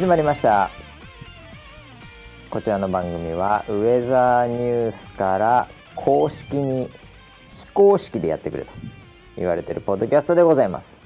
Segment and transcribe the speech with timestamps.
[0.00, 0.70] 始まりました。
[2.48, 6.88] こちらの番組はウェザーニュースから公式に
[7.52, 8.72] 非公式でやってくれと
[9.36, 10.96] 言われてるポッドキャストでございます、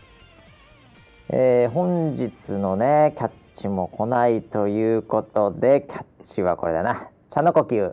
[1.28, 7.08] えー本日のねキャッチも来ないということでキャッチはこれだな。
[7.30, 7.92] 茶の呼吸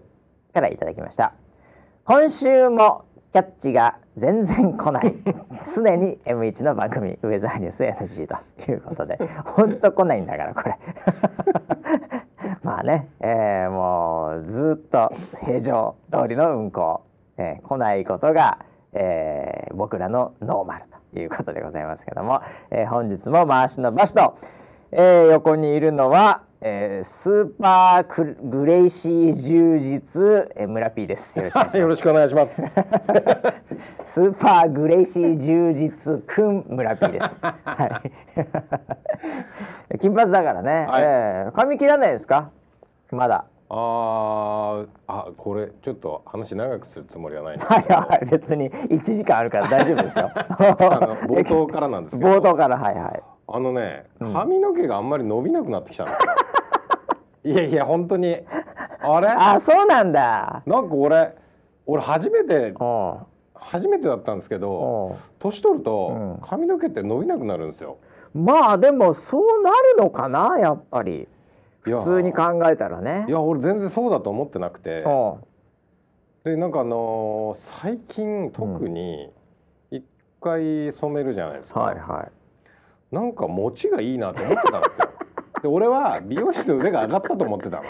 [0.53, 1.33] からいただきました。
[2.05, 5.15] 今週もキャッチが全然来ない。
[5.73, 9.17] 常に M1 の番組ウェザーニュース NG ということで。
[9.45, 10.77] 本当来ないんだからこれ。
[12.61, 15.13] まあね、えーもうずっと
[15.45, 17.01] 平常通りの運行、
[17.37, 18.59] えー来ないことが、
[18.93, 24.35] えー僕らのノーマルということでございますけども、えー本日も回しの場所と、
[24.91, 30.21] えー横にいるのは、えースーパークグレイシー充実、
[30.55, 31.39] えー村 P です。
[31.39, 31.49] よ
[31.87, 32.61] ろしくお願いします。
[34.05, 37.39] スーパーグレイシー充実くん村 P です。
[37.41, 38.01] は
[39.91, 39.97] い。
[39.99, 40.85] 金髪だからね。
[40.87, 42.51] はいえー髪切らないですか？
[43.11, 43.45] まだ。
[43.73, 48.25] あーあ、これちょっと話長くするつもりはないんですはいはい。
[48.25, 50.29] 別に一時間あるから大丈夫ですよ。
[50.35, 53.23] 冒頭からなんですけど、冒頭からはいはい。
[53.53, 56.33] あのね、うん髪の毛があんまり伸びなくなってきたんですよ。
[57.43, 58.37] いやいや本当に
[59.01, 59.27] あれ？
[59.29, 60.61] あ、そうなんだ。
[60.65, 61.35] なんか俺
[61.85, 63.17] 俺初めてお
[63.55, 67.97] 初めてだったんですけうど、お年取るうんと髪の毛って伸びなくなるんですよ。
[68.35, 68.39] う。
[68.39, 70.57] まあでもそうなるのかな？
[70.59, 71.27] やっぱり。
[71.81, 73.31] 普通に考えたらねい。
[73.31, 75.03] や俺全然そうだと思ってなくて、
[76.43, 79.31] でなんかあのー最近特に
[79.89, 80.05] 一
[80.39, 81.79] 回染めるじゃないですか。
[81.79, 82.31] はいはい。
[83.11, 85.09] なんか持ちがいいなって思ってたんですよ。
[85.61, 87.83] で俺は美容師の腕が上がったと思ってたの。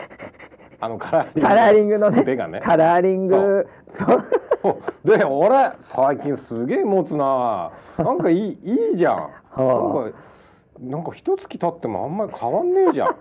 [0.84, 2.22] あのカラーリングのね。
[2.24, 2.60] 腕がね。
[2.62, 3.68] カラーリング
[3.98, 4.82] と。
[5.06, 7.72] で俺最近すげえ持つな。
[7.98, 9.30] なんかいいいいじゃん。
[9.56, 10.18] はなんか
[10.80, 13.14] なんか一月経ってもあんまり変わんねえじゃんっ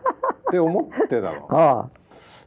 [0.50, 1.46] て思ってたの。
[1.50, 1.88] あ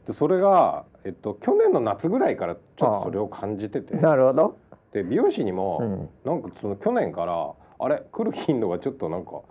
[0.06, 4.56] でそれがえっと去年の夏ぐらいからちょっとそれを感じててあ、なるほど。
[4.92, 6.08] で美容師にも、うん。
[6.24, 7.52] なんかその去年から
[7.84, 9.42] あれ来る頻度がちょっとなんか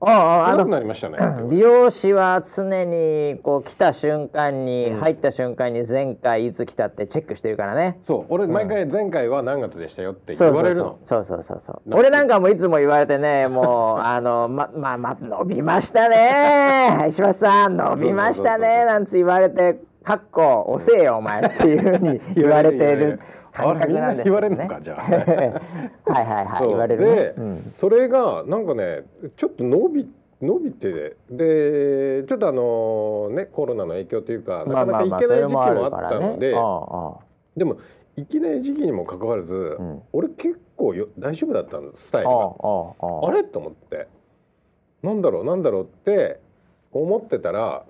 [0.00, 0.72] ああ、なくの。
[0.76, 1.18] なりましたね。
[1.50, 7.98] 美容師は常にこう来た瞬間に、うん入った瞬間に前回いつ来たってチェックしてるからね。
[8.06, 10.98] そう俺毎回前回は何月でしたよって言われるの。
[11.06, 23.20] そうそうそうそう俺なんかもいつも言われてねもう あのままあまあ伸びましたね 石橋さん伸びましたねなんつ言われてかっこ遅えよお前っていうふうに言われている
[23.62, 25.02] 感覚なんですあれみんな言われけどねるのかじゃあ。
[26.12, 27.14] はいはいはい言われるね。
[27.14, 27.72] で、うん。
[27.74, 29.02] それがなんかね
[29.36, 30.10] ちょっと伸び
[30.40, 36.50] 伸びてでちょっとあのねコロナの影響というかなかなか行けない時期もあったので、
[37.56, 37.78] でも
[38.16, 40.02] 行けない時期にもかかわらず、ん。
[40.12, 42.34] 俺結構よ大丈夫だったんですスタイルが。
[42.34, 43.44] あれ？
[43.44, 44.06] と思って。
[45.02, 46.40] なんだろうなんだろうって
[46.92, 47.84] 思ってたら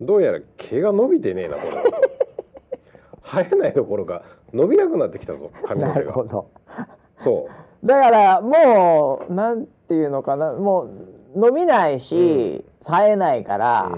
[0.00, 1.76] どうやら毛が伸びてねえなこれ。
[3.24, 4.22] 生えないどころか
[4.54, 6.06] 伸びなくなってきたぞ 髪のな毛が。
[6.06, 6.46] るほど。
[7.18, 7.48] そ
[7.82, 7.86] う。
[7.86, 10.90] だからもうなんていうのかなもう
[11.36, 13.92] 伸びないし、冴えないから、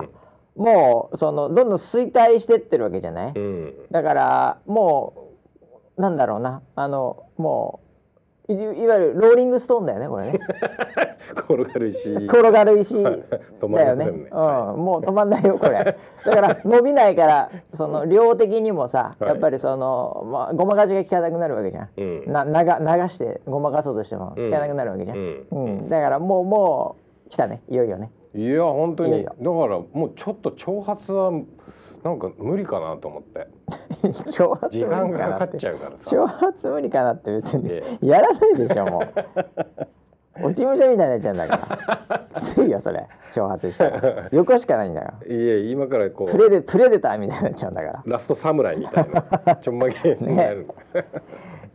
[0.57, 3.75] もうそのどんどん衰退してってるわけじゃない、うん。
[3.91, 5.31] だからも
[5.97, 6.63] うなんだろうな。
[6.75, 7.86] あのもう
[8.49, 10.41] いいわゆるローリングストーンだよねこれね。
[11.33, 13.03] 転がるし転がる石。
[13.03, 14.05] だよね。
[14.05, 14.11] ね。
[14.11, 15.97] うん、もう止まんないよこれ。
[16.25, 19.29] だから 伸びないからその量的にもさ、はい。
[19.31, 22.33] やっぱりその、まあ、ごまかしが効かなくなるわけじゃん、うん。
[22.33, 25.47] な流流してごまかそうとしても効かなくなるわけじゃん、うん。
[25.51, 25.89] うん。
[25.89, 26.97] だからもうも
[27.27, 27.63] う来たね。
[27.69, 28.11] いよいよね。
[28.35, 29.25] いや本当に。
[29.25, 31.33] だからもうちょっと長髪は
[32.05, 33.49] なんか無理かなと思って
[34.03, 36.11] 挑 発時間がかかっゃちゃうからさ。
[36.11, 37.69] 挑発無理かなって別に。
[37.71, 37.99] え。
[38.03, 40.47] やらないでしょもう。
[40.47, 41.79] 落ち武者みたいになっちゃうんだか
[42.09, 42.19] ら。
[42.35, 43.07] きついよそれ。
[43.33, 44.29] 長髪したら。
[44.33, 45.13] 横しかないんだよ。
[45.27, 48.03] いえ今からこプレうプレデターみたいになっちゃうんだから。
[48.05, 49.57] ラストサムライみたいな。
[49.57, 50.67] ちょんまげになる、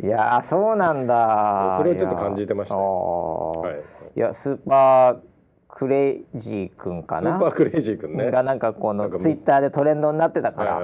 [0.04, 3.72] いやーそうなんだそれをちょっと感じてましたねは
[4.16, 5.31] い、いやスーパー
[5.82, 7.22] クレイジー君かな？
[7.22, 8.30] スーパークレイジー君ね。
[8.30, 10.80] がなんかこのツイッターでトレンドになってたから、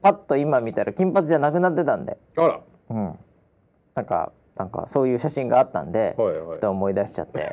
[0.00, 2.60] パッと今見たら金髪じゃなくなってたんで、あら。
[2.88, 3.18] うん、
[3.94, 6.52] なんかなんかそういう写真があったんで、はいはい。
[6.52, 7.52] ちょっと思い出しちゃって。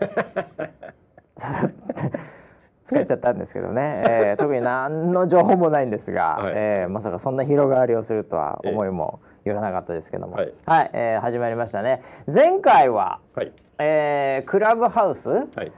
[2.86, 6.54] 使っちゃったんですけどね、えー特に何の情報もないんですが、はい。
[6.56, 10.54] えーまさかそんな広がりをするとは思いもよらなかったですけども、はい
[10.94, 12.02] えー始まりましたね。
[12.34, 13.52] 前回は、はい。
[13.80, 15.72] えークラブハウスはい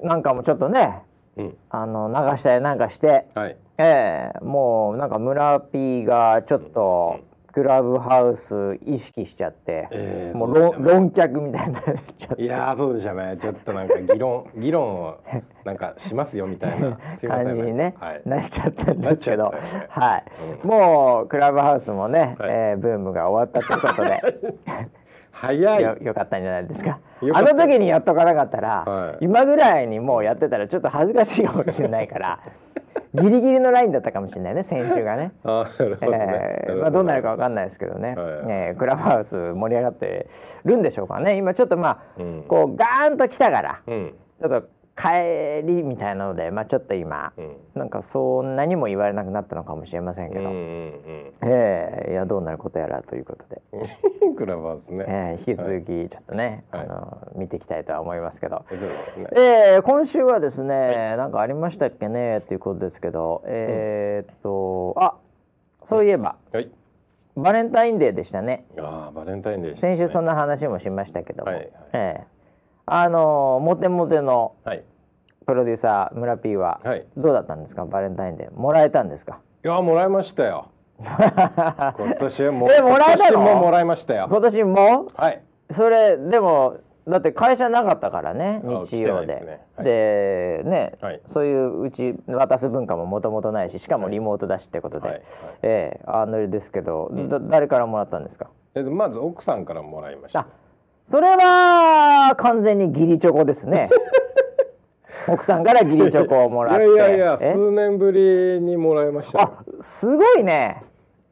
[0.00, 1.02] なんかもちょっとね
[1.36, 1.56] うん。
[1.70, 3.56] あの流したりなんかして、はい。
[3.78, 7.20] えーもうなんか村 P がちょっと
[7.52, 11.84] クラブハウス意識しちゃって、えーもう論論客みたいになっ
[12.36, 13.36] いやーそうでしたね。
[13.40, 15.16] ちょっとなんか議論 議論を
[15.64, 16.98] なんかしますよみたいな
[17.28, 18.22] 感じにね、はい。
[18.24, 19.52] なっちゃったんですけど、
[19.88, 20.24] はい、
[20.62, 22.50] うんもうクラブハウスもね、はい。
[22.50, 24.20] えーブームが終わったということで
[25.40, 25.82] 早い。
[25.82, 26.98] よよかったんじゃないですか。
[27.34, 29.18] あの時にやっとかなかったら、はい。
[29.20, 32.40] 今ぐらいにもうやってたらちょっと恥ずかしいかもしれないから
[33.14, 35.32] ギリギリのラインだったかもしれないね先週がね。
[35.44, 38.26] あーなるほどね、えーまあ、どうなるかわかんないですけどね、はい。
[38.48, 40.28] えークラブハウス盛り上がって
[40.64, 41.36] るんでしょうかね。
[41.36, 42.44] 今ちょっとまあ、うん。
[42.46, 44.14] こうガーンと来たからうん。
[44.40, 44.68] ちょっと
[45.00, 47.56] 帰りみたいなので、まあ、ちょっと今、うん。
[47.74, 53.62] なんかそんなにも言われなくなったのかもしれませんけど、うんうんえーいやどうなることやらということで、
[54.22, 56.82] う んクラブハウスね、えー引き続きちょっとね、はい。
[56.82, 58.64] あの見ていきたいとは思いますけど。
[58.68, 59.28] そうですね。
[59.36, 62.38] えー今週はですね、なんかありましたっけね？
[62.38, 65.14] っていうことですけど、えーっとあ
[65.88, 66.70] そういえば、はい。
[67.36, 68.66] バレンタインデーでしたね。
[68.80, 69.76] ああバレンタインデーね。
[69.78, 71.70] 先週そんな話もしましたけども、はいはい。
[71.92, 72.37] ええ
[72.90, 74.84] あのモテモテのはい。
[75.46, 77.06] プロデューサー村 P ははい。
[77.16, 77.86] どうだったんですか？
[77.86, 78.52] バレンタインデー。
[78.52, 79.40] もらえたんですか？
[79.64, 80.68] いやもらいましたよ。
[81.00, 83.38] 今年はもうえもらえたの？
[83.40, 84.26] 今年ももらいましたよ。
[84.28, 85.06] 今年も？
[85.14, 85.42] はい。
[85.70, 86.76] それでも
[87.08, 89.40] だって会社なかったからねあ日曜で。
[89.40, 89.66] ね。
[89.76, 89.84] はい。
[89.86, 91.22] でね、はい。
[91.30, 95.16] そういううち渡す文化ももともとないししかもリモートだしってことで、はい。
[95.16, 95.24] はい
[95.62, 97.28] ええあのですけど、ん。
[97.30, 98.48] だ誰からもらったんですか？
[98.74, 100.40] えまず奥さんからもらいました。
[100.40, 100.46] あ
[101.08, 103.88] それは完全に義理チョコですね。
[105.26, 106.86] 奥さんから義理チョコをもらって。
[106.86, 107.54] いやいやいやえ？
[107.54, 109.40] 数年ぶりにもらいました。
[109.40, 110.84] よあすごいね。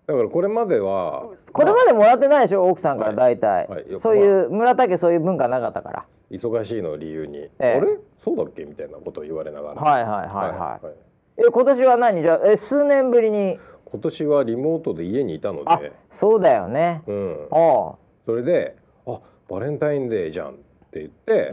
[0.07, 2.65] だからこれまではこれまでもらってないでしょ？
[2.67, 3.85] 奥さんから大体、はい。
[3.91, 6.05] はいそういう村田家そういう文化なかったから。
[6.31, 7.79] 忙しいのを理由に「ええ。
[7.79, 7.99] あれ？
[8.19, 9.83] そうだっけ?」みたいなことを言われながら。
[9.83, 10.95] はいはいはいはい、はい
[11.39, 12.23] え今年は何？
[12.23, 13.59] じゃあえ数年ぶりに。
[13.85, 17.03] 今年はリモートで家にいたのあで、そうだよね。
[17.07, 17.95] うん、おう
[18.25, 18.75] それで
[19.07, 20.53] 「あバレンタインデーじゃん」っ
[20.91, 21.51] て言って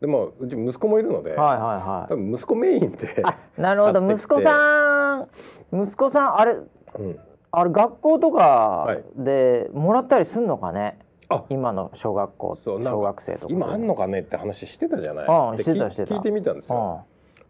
[0.00, 2.12] でもうち息子もいるので、はいはいはい。
[2.12, 4.10] 多分息子メインで、あなるほど。
[4.10, 5.28] 息子さん
[5.72, 6.56] 息子さんあれ
[6.98, 7.18] うん、
[7.52, 8.38] あれ学校とか
[8.86, 9.04] はい。
[9.16, 10.98] でもらったりすんのかね、
[11.28, 11.44] あ。
[11.50, 13.52] 今の小学校そう小学生とか。
[13.52, 16.14] 今あんのかねって話してたじゃない、うんでしてたしてた。
[16.14, 16.78] 聞いてみたんですうん。
[16.78, 17.04] よ、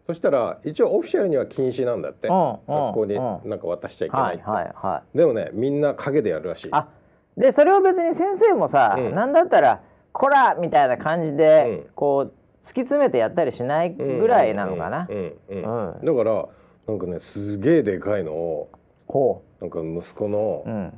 [0.07, 5.17] そしたら一応オフィシャルには禁止なんだって、うんうん学校にうんなんか渡しちゃいけなって、はいいはいはい。
[5.17, 6.69] でもねみんな陰でやるらしい。
[6.73, 6.89] あ
[7.37, 9.81] でそれを別に先生もさ、うんなんだったら
[10.11, 12.33] 「こら!」みたいな感じで、うんこう
[12.63, 15.07] 突き詰めてやったりしないぐらいなのかな。
[15.07, 16.45] だから
[16.87, 18.69] なんかねすげえでかいのを
[19.07, 20.91] ほなんか息子の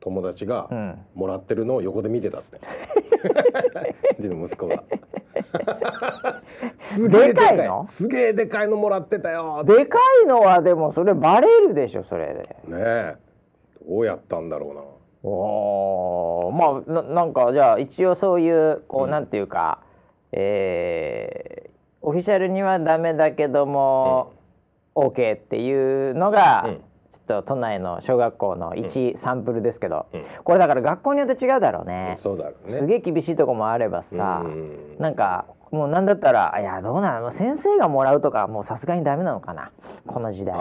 [0.00, 2.60] 友達がうん、もらってるのを横で見てたって
[4.18, 4.84] うちの息子が
[6.78, 12.42] すげえでかいのすげえでかいのもらってたよでかいのはでもそれバレるでしょそれで。
[12.42, 13.16] ねえ
[13.88, 14.80] どうやったんだろうな
[15.28, 16.86] おー。
[16.86, 19.10] まあななんかじゃあ一応そういうこう、うん。
[19.10, 19.80] なんていうか、
[20.32, 24.32] えーオフィシャルにはダメだけども、
[24.94, 26.76] OK っていうのが、うん。
[27.10, 30.24] ちょっと都内の小学校の一サンプルですけど、うん。
[30.44, 32.16] これだから学校によって違うだろうね。
[32.20, 32.78] そうだろうね。
[32.78, 34.96] すげえ厳しいとこもあればさ、うん。
[35.00, 39.72] なんかもうなんだったらいやどうなの先生がもらうとかもうさすがにダメなのかな
[40.06, 40.54] この時代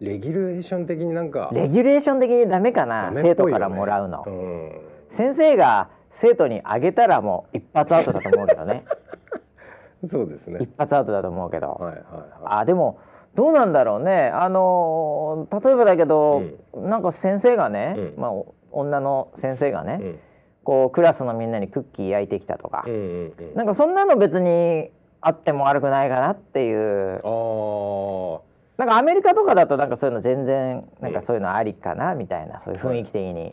[0.00, 3.20] レギュレーション的になんかレギュレーション的にダメかなね。
[3.22, 4.72] 生徒からもらうの、うん。
[5.10, 8.84] 先生が生徒にあげたらもう一発アウトだと思うけどね。
[10.06, 10.58] そうですね。
[10.62, 11.96] 一発アウトだと思うけど、はいはい
[12.42, 12.98] はあでも
[13.34, 14.30] どうなんだろうね。
[14.34, 16.42] あのー例えばだけど、
[16.74, 18.14] なんか先生がね、うん。
[18.16, 20.18] まあお女の先生がね、いうん。
[20.64, 23.54] こうクラスのみんなにクッキー焼いてきたとか、うんうんうん。
[23.54, 24.90] なんかそんなの別に
[25.20, 27.20] あっても悪くないかなっていう。
[27.22, 28.49] あー
[28.80, 33.52] なんかアメリカとかだとなんかそういうの全然なんかそういうのありかなみたいなそういう雰囲気的に、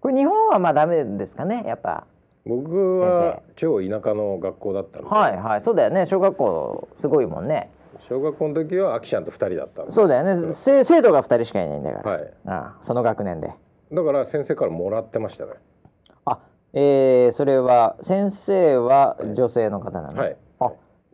[0.00, 2.04] これ日本はまあダメですかねやっぱ。
[2.44, 5.62] 僕は超田舎の学校だったので、はいはい。
[5.62, 6.06] そうだよね。
[6.06, 7.70] 小学校すごいもんね。
[8.08, 12.32] 小学校の時はアキちゃんと2人だったそうだよね、せ生徒が2人しかいないんだから、はい。
[12.46, 13.52] ああその学年で。
[13.92, 15.52] だから先生からもらってましたね。
[16.24, 16.40] あ
[16.72, 20.32] えー、それは先生は女性の方なの、はい。
[20.32, 20.43] あ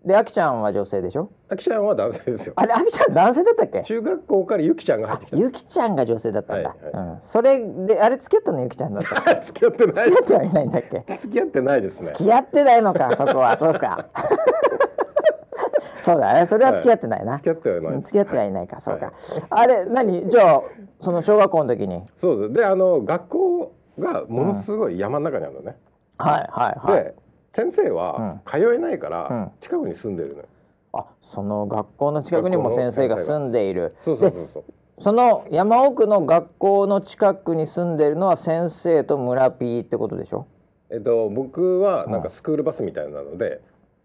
[0.05, 1.31] であきちゃんは女性でしょ？
[1.51, 2.55] アキちゃんは男性ですよ。
[2.57, 3.83] あれあきちゃん男性だったっけ？
[3.83, 5.37] 中学校からゆきちゃんが入ってきた。
[5.37, 11.17] ゆきちゃんが女性だったんだ、はいはうん、それであれ付き合ったのゆきちゃんだった付き合ってない付き合ってはいないんだっけ？
[11.19, 12.07] 付き合ってないですね。
[12.07, 13.57] 付き合ってないのかそこは。
[13.59, 14.07] そうか。
[16.03, 16.47] そうだね。
[16.47, 17.93] それは付き合ってないな、付き合ってはない。
[17.93, 19.15] うん付き合ってはいないか、そうか、はい
[19.51, 20.31] あれ何？
[20.31, 20.63] じゃあ
[21.03, 22.03] その小学校の時に？
[22.17, 22.53] そうです。
[22.55, 25.77] であの学校がものすごい山の中にあるのね、
[26.17, 27.05] はいはいはい。
[27.05, 27.15] で
[27.53, 29.51] 先生は通えないからうん。
[29.61, 30.45] 近くに住んでるのよ、
[30.93, 33.97] あその学校の近くにも先生が住んでいる。
[34.03, 34.65] そうそうそうそう。
[35.03, 40.47] その山奥の学校の近くに住んでるのは先生と村 P ってことでしょ？
[40.91, 43.61] えっと僕はなんかスクールバスみたいなので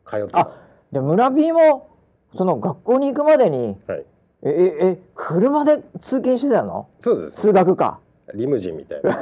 [0.07, 0.51] 通ってたあ
[0.91, 1.89] じゃあ村 P も
[2.33, 4.05] その学校に行くまでにはい。
[4.43, 6.87] えええ車で通勤してたの？
[6.99, 7.41] そうです。
[7.41, 7.99] 通学か。
[8.33, 9.19] リムジンみたいな。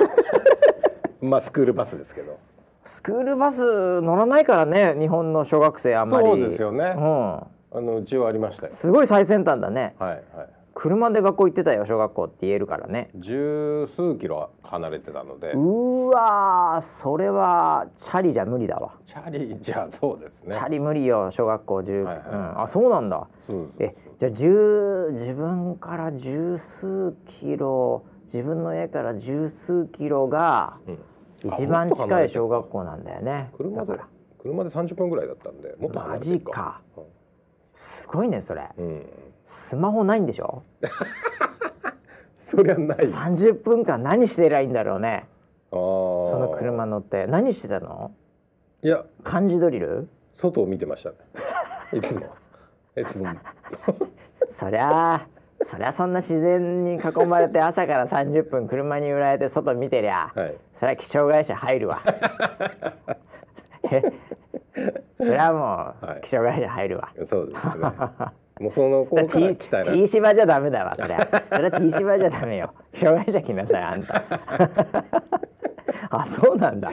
[1.21, 2.37] まあスクールバスですけど
[2.83, 6.27] スクールバス乗らないからね日本の小学生あんまり。
[6.27, 6.93] そうですよね。
[6.97, 7.39] うん。
[7.75, 8.73] あのうちはありましたよ。
[8.73, 9.95] すごい最先端だね。
[9.99, 10.47] はいはい。
[10.75, 13.09] 車で学校行ってたよ小学校って言えるからね。
[13.15, 15.51] 十数キロ離れてたので。
[15.51, 20.51] うーわーそれはチャリじゃ無理だわ、チャリじゃそうですね。
[20.51, 22.25] チャリ無理よ小学校10、はいはい。
[22.27, 23.27] うん、あそうなんだ。
[23.79, 30.97] えじゃあ10自分から十数キロ自分の家から十数キロがうん
[31.43, 33.51] 一番近い小学校校なんだよね。
[33.57, 33.99] 車で
[34.39, 36.81] 車で30分ぐらいだったんでもっと離マれてるジか。
[37.73, 38.69] すごいねそれ。
[38.77, 39.05] うん。
[39.45, 40.63] スマホないんでしょ？
[42.37, 42.97] そりゃない。
[42.99, 45.27] あ30分間何してりゃいいんだろうね。
[45.71, 47.25] そその車乗って。
[47.27, 48.11] 何してたの？
[48.81, 49.05] いや。
[49.23, 50.07] 漢字ドリル？
[50.33, 51.15] 外を見てましたね。
[51.93, 52.21] いつも。
[52.97, 53.25] いつも。
[54.51, 55.27] そりゃあ
[55.65, 60.55] そりゃそんな自然に囲まれて 朝から30分車に揺られて外見てりゃ、はい。
[60.73, 62.01] そりゃ気象会社入るわ。
[63.91, 64.01] え
[65.17, 66.17] そりゃもはい。
[66.19, 68.31] う気象会社入るわ、そうですね。
[68.59, 71.27] もうそのそれ頃から T, 鍛えられ T 芝じゃダメだわそりゃ。
[71.51, 72.73] そりゃ T 芝じゃダメよ。
[72.93, 74.23] 気象会社来なさいあんた。
[76.15, 76.91] あそうなんだ。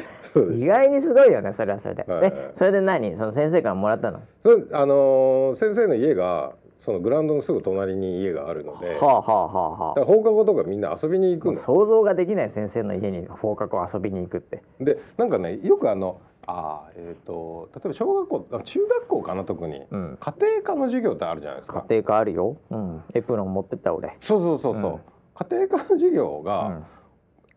[0.56, 2.32] 意外にすごいよねそれはそれで、はいはい。
[2.34, 3.16] えそれで何？
[3.16, 4.20] その先生からもらったの？
[4.42, 11.54] それあのー先生の家がそのグラウンドのすぐ隣に家があるので、はあはあはあはだから放課後とかみんな遊びに行くの。
[11.54, 14.62] 想像ができない先生の家に放課後遊びに行くって。
[14.80, 20.16] でなんかねよくあのあーえっ、と例えば小学校あ中学校かな特に、うん。
[20.18, 21.84] 家庭科の授業ってあるじゃないですか。
[21.88, 25.00] 家庭科あるよ、うん、エプロン持ってった俺、そうそうそうそう、うん。
[25.34, 26.86] 家庭科の授業うが、ん、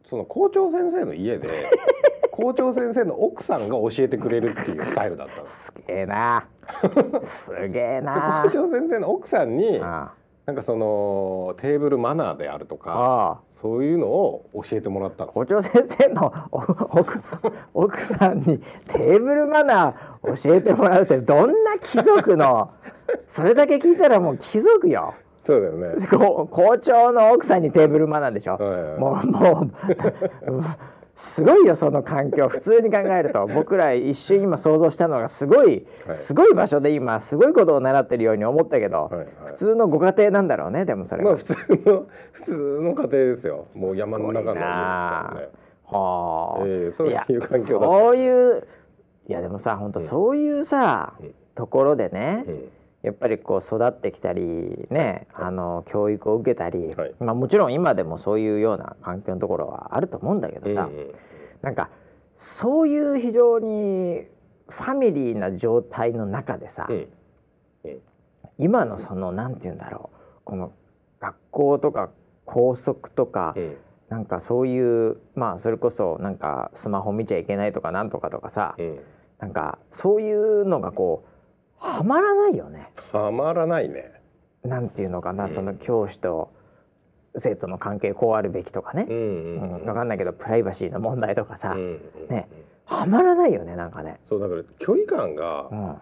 [0.04, 1.70] その校長先生の家で
[2.32, 6.46] 校長先生の奥さんが教えてくれるっていうスタイルだったすすげえな。
[7.24, 8.42] すげえでな。
[8.46, 10.12] 校長先生の奥さんにあ
[10.46, 13.38] なんかそのテーブルマナーであるとかああ。
[13.62, 15.32] そういうのを教えてもらったの。
[15.32, 16.58] 校長先生のお
[17.00, 17.20] 奥
[17.74, 22.72] 奥さんにテーブルマナー教えてもらうってどんな貴族の？
[23.28, 26.08] それだけ聞いたらもう貴族よそうだよね。
[26.08, 28.82] こ校長の奥さんにテーブルマナーでしょ、はいはい。
[28.84, 30.64] はいもうもう
[31.16, 33.46] すごいよその環境普通に考えると。
[33.54, 36.16] 僕ら一瞬今想像したのがすごい、はい。
[36.16, 39.28] すごい場所で今すごいことを習ってるように思ったけど、はいはい。
[39.48, 41.32] 普通のご家庭なんだろうねでもそれは。
[41.32, 43.66] まあ普通の普通の家庭ですよ。
[43.76, 45.48] もう山の中の家ですからね。
[45.86, 48.64] はあ、ええそういうや環境だそういう
[49.28, 51.34] いやでもさ本当そういうさ、うん。
[51.54, 52.70] ところでね、うん
[53.04, 54.42] やっぱりこう育ってきたり
[54.90, 57.16] ね、あの教育を受けたり、はい。
[57.20, 61.14] まあもちろん今でもそういうような環境のところはあると思うんだけどさ、うんうん
[61.62, 61.90] なんか
[62.36, 64.28] そういう非常に
[64.68, 67.08] ファミリーな状態の中でさ、うん。
[68.58, 70.74] 今のそのなんて言うんだろうこの
[71.20, 72.10] 学校とか
[72.46, 73.78] 校則とか、うん。
[74.10, 79.00] なんかそういうまあそれこそなんかスマホ見ちゃいけないとかなんとかとかさ、うん。
[79.40, 81.33] なんかそういうのがこう
[81.84, 82.90] はまらないよね。
[83.12, 84.14] はまらないね。
[84.64, 85.50] なんていうのかな、うん。
[85.52, 86.50] その教師と
[87.38, 89.82] 生徒の関係こうあるべきとかね、うんううん。
[89.82, 92.00] ん分かんないけどプライバシーの問題とかさ、うん
[92.30, 92.48] ね。
[92.86, 94.20] はまらないよねなんかね。
[94.30, 95.98] そうだから距離感がうん。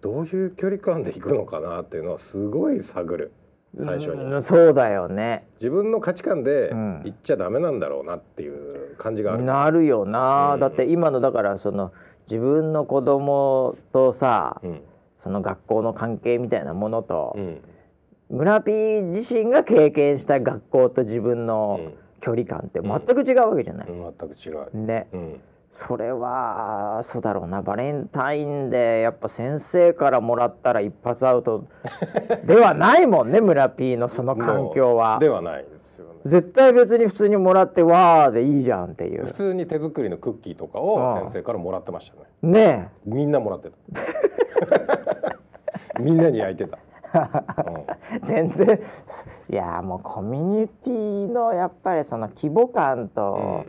[0.00, 3.32] どういう距離感で行くのかなっていうのはすごい探る。
[3.76, 4.24] 最初に。
[4.24, 5.46] うんそうだよね。
[5.60, 7.02] 自分の価値観でうん。
[7.04, 9.42] 行っちゃダメなんだろうなっていう感じがある。
[9.44, 10.60] なるよな、うん。
[10.60, 11.92] だって今のだからその
[12.30, 14.80] 自分の子供とさ、うん
[15.22, 17.60] その学校の関係みたいなものと、うん。
[18.30, 22.02] 村 P 自身が経験した学校と自分のうん。
[22.22, 23.88] 距離感って全く違うわけじゃない。
[23.88, 24.86] うん全く違う。
[24.86, 25.40] ね、うん
[25.72, 27.62] それはそうだろうな。
[27.62, 31.66] バレンタインでやっぱ先生からもらったら一発アウト
[32.44, 35.18] ではないもんね 村 P のその環境は。
[35.18, 36.20] ではないですよね。
[36.26, 42.52] 絶対別に普通にもらってわーでいいじゃんってい普う通に手作りのクッキーとかあをあ先生からもらってましたね。
[42.52, 43.76] ねみんなもらってた。
[46.00, 46.78] みんなに焼いてた、
[47.66, 47.74] うん。
[47.78, 48.78] え全然
[49.48, 53.64] いやもうコミュニティのやっぱりその規模感と、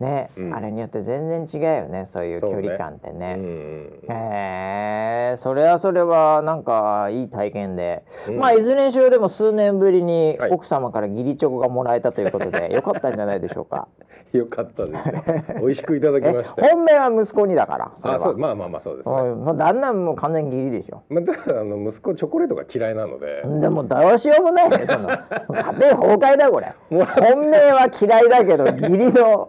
[0.00, 3.34] ね、うんあれによって全然違うよねそういう距離感ってね。
[3.38, 13.88] うんうんへえそれはそれはなんかいい体験で、うんまあいずれにしろでも数年ぶりにはい奥様から義理チョコがもらえたということで、 よかったんじゃないでしょうか。
[14.32, 15.60] よかったですよ。
[15.60, 16.62] 美味しくいただきえました。
[16.68, 18.34] 本命は息子にだからそれあ、は。
[18.34, 19.14] まあまあまあそうですね。
[19.14, 21.02] うんもう旦那もう完全に義理でしょ。
[21.08, 25.16] まあだからあの息子チョコレートが嫌いなので、でもどうしようもないねその家
[25.48, 29.48] 庭崩壊だよこれ本命は嫌いだけど義理の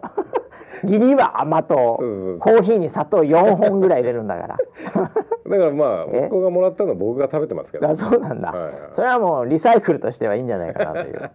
[0.84, 1.96] 義理は甘党。
[2.40, 4.56] コーヒーに砂糖4本ぐらい入れるんだから。
[5.50, 6.20] だからまあえ？
[6.20, 7.88] 息子がもらったの僕が食べてますけど。
[7.88, 7.96] あ。
[7.96, 8.72] そうなんだ、はいはい。
[8.92, 11.30] それはもうリサイクルとしてはいいんじゃないかなという。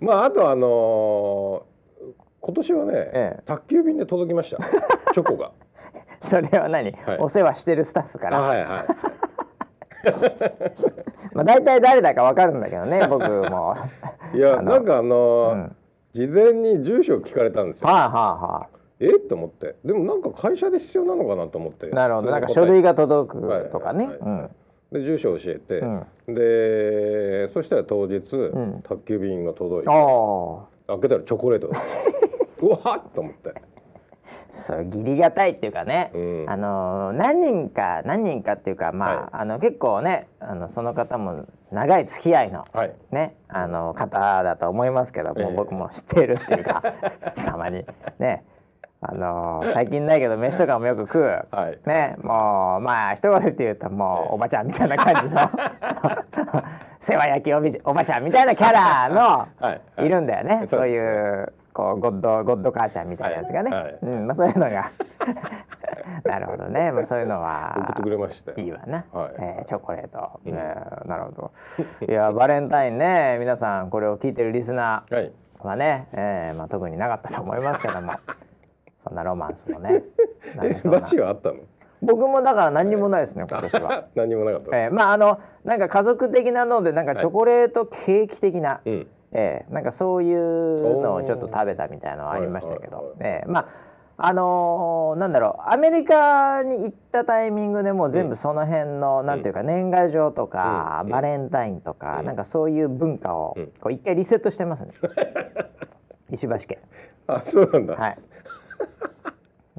[0.00, 1.68] まああとあのー
[2.40, 3.42] 今年はね、ええ。
[3.44, 4.62] 宅急便で届きました。
[5.12, 5.50] チョコが。
[6.20, 7.18] それは何、はい。
[7.18, 8.68] お世話してるスタッフかあら、はいはい。
[11.34, 13.76] まあ大体誰だかわかるんだけどね僕も。
[14.34, 15.76] いやなんかあのーうん
[16.18, 17.88] 事前に住所を聞かれたんですよ。
[17.88, 18.66] はあはあは
[18.98, 19.18] え？
[19.18, 19.76] っと思って。
[19.84, 21.88] でもなんか会社で必要なのかなと思って。
[21.92, 22.30] あなるほど。
[22.32, 24.50] なんか書類が届くとかね、はいはいは
[24.90, 24.94] い。
[24.94, 25.86] で住所を教えて、う
[26.32, 26.34] ん。
[26.34, 28.82] でそしたら当日、ん。
[28.82, 29.90] 宅急便が届いて。
[30.88, 31.70] 開けたらチョコレート
[32.62, 33.54] うわっと思って、
[34.52, 36.44] そう義理がたいっていうかね、うん。
[36.48, 39.28] あの何人か何人かっていうかまあ,、はい。
[39.32, 42.94] あの結構ねあのその方も長い付き合いのはい。
[43.10, 45.54] ねあの方だと思いますけども、ええ。
[45.54, 46.82] 僕も知ってるっていうか
[47.44, 47.84] たまに。
[48.18, 48.44] ね。
[49.00, 51.78] あの最近ないけど飯とかもよく食う、はい。
[51.86, 52.16] ね。
[52.22, 55.40] もうまあ一言で言うともうおばちゃんみたいな感じの
[57.00, 59.64] 世話焼きおびおばちゃんみたいなキャラのはい。
[59.64, 59.72] は
[60.04, 60.06] い。
[60.06, 60.66] いるんだよね。
[60.66, 63.84] そういうこうゴッドゴッド母ちゃんみたいなやつがね、はい。
[63.84, 63.98] はい。
[64.02, 64.90] うんまあそういうのが。
[66.24, 67.76] なるほどね、まあそういうのは
[68.56, 69.34] いいわな、はい。
[69.38, 70.54] えーチョコレート、うん。
[70.56, 71.52] えーなるほど。
[72.08, 75.30] いやバレンタインね皆さんこれを聞いてるリスナはい。
[75.60, 78.14] ーはね、えーまあ特になかったと思いますけども。
[78.98, 80.02] そんなロマンスもね。
[82.02, 84.06] 僕もだから何にもないですね今年は。
[84.16, 92.96] 何にもなかった、えーまああのなんか家族的なのでなんかチョコレートケーキ的な、うんえーなんかそういうのをちょっと食べたみたいなのはありましたけど。
[92.96, 93.88] はいはいはい、えーまあ
[94.20, 101.10] あのーなんだろうアメリカに行ったタイミングでもう全部その辺の、なんていうか年賀状とか、うん。
[101.10, 102.26] バレンタインとか、うん。
[102.26, 103.66] なんかそういう文化をうん。
[103.80, 104.92] こう一回リセットしてますね。
[106.32, 106.78] 石橋家。
[107.28, 108.18] あそうなんだ、はい。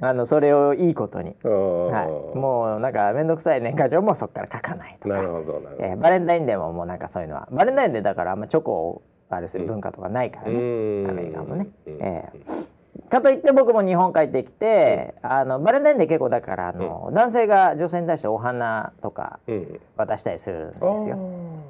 [0.02, 5.16] あのそれをいいことに、はい、もうなんか面倒くさい年賀状もそこから書かないとか。
[5.16, 7.50] なるほどなるほど、えーバレンタインデーももうなんかそういうのは。
[7.52, 11.10] バレンタインデーだからあんまチョコをあれする文化とかないからね、うん。
[11.10, 11.98] アメリカもね、うん。
[12.02, 12.70] えー
[13.10, 19.80] かといって僕も日本帰ってきて、あのバレンタインデー結構だからあの、男性が女性に対してお花とかうん。
[19.98, 20.94] 渡したりするんですあよ。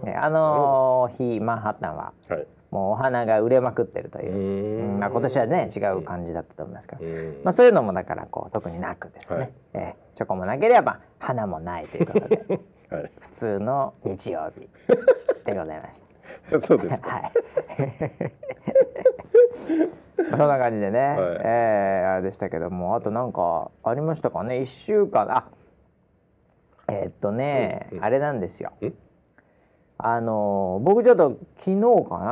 [0.04, 0.06] ー。
[0.06, 2.48] ねあの日マンハッタンははい。
[2.72, 4.95] もうお花が売れまくってるという。
[4.95, 7.41] う、まあ、今年はね違う感じだったと思いますけど、うん。
[7.43, 9.52] まあ、そういうのもだからこう特になくですね、はい。
[9.74, 12.43] えーチョコもなければ花もないということで。
[12.91, 13.12] はい。
[13.22, 14.67] 普通の日曜日
[15.45, 16.09] でございました。
[16.61, 17.09] そうですか。
[17.09, 17.31] はい。
[20.17, 25.45] ま あそんな感じでね、えーあれでしたけども、あとなんかありましたかね、一週間、あ、
[26.89, 28.03] えーっとね、うんうん。
[28.03, 28.71] あれなんですよ。
[28.81, 28.91] ん？
[29.97, 32.25] あのー僕ちょっと昨日かな、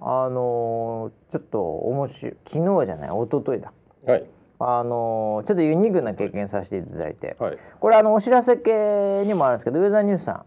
[0.00, 3.72] あのーちょっと面白い昨日じゃない一昨日だ。
[4.06, 4.24] はい。
[4.58, 7.58] あのーちょっとユニークな経験させていただいて、はい。
[7.80, 10.46] これあのお知らせ系にもあるんですけどウェザーニュースさん、はい。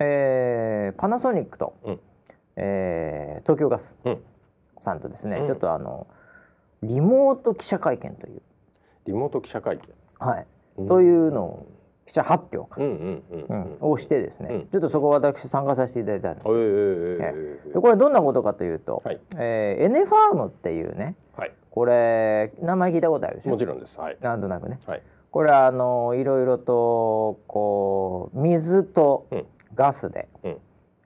[0.00, 2.00] えーパナソニックと、うん
[2.56, 4.18] えー東京ガスうん。
[4.80, 6.06] さんとですね、うんちょっとあの
[6.82, 8.40] リモート記者会見という、
[9.06, 9.78] リモート記者会
[10.20, 10.88] はい、見。
[10.88, 11.66] というのを
[12.06, 13.76] 記者発表かうんうんうんううんん。
[13.80, 16.60] をしてですね、うんちょっとそこ私参加させていただいたんですええよ。
[16.60, 21.52] ええでこれどんなことかというと、はいえーエネファームっていうねはい。
[21.70, 23.50] これ名前聞いたことあるでしょ？
[23.50, 23.98] もちろんです。
[23.98, 24.16] はい。
[24.20, 25.02] なんとなくねはい。
[25.30, 29.46] これはあのいろいろとこう水とうん
[29.78, 30.56] ガスで、うん。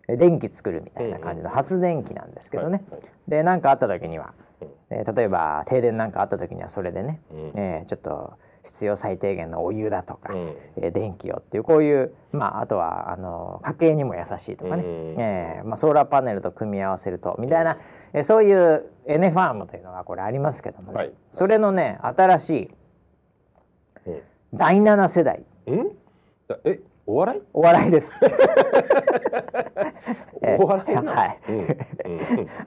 [0.09, 3.01] え電気作るみたいな感じの発電機なんですけどね、はい。
[3.29, 4.69] で何かあった時には、うん。
[4.91, 7.53] えー例えば停電なんかあった時にはそれでね、うん。
[7.55, 8.33] えーちょっと
[8.65, 10.57] 必要最低限のお湯だとか、うん。
[10.77, 15.21] えー電気をっていうこういう、まあ、あとはあの家計にも優しいとかね、うん。
[15.21, 17.79] えーまあ、ソーラーパネルと組み合わせるとみたいな、
[18.15, 21.13] えーそういうエネファームというのがこれありますけどもね、はい。
[21.31, 22.71] それのね新しい
[24.07, 24.23] うん。
[24.55, 25.45] 第7世代。
[25.67, 25.89] うん？
[26.49, 26.81] だえ？
[27.07, 27.43] お笑い？
[27.53, 28.15] お笑いです。
[30.43, 30.95] え お笑い？
[30.97, 31.39] はい。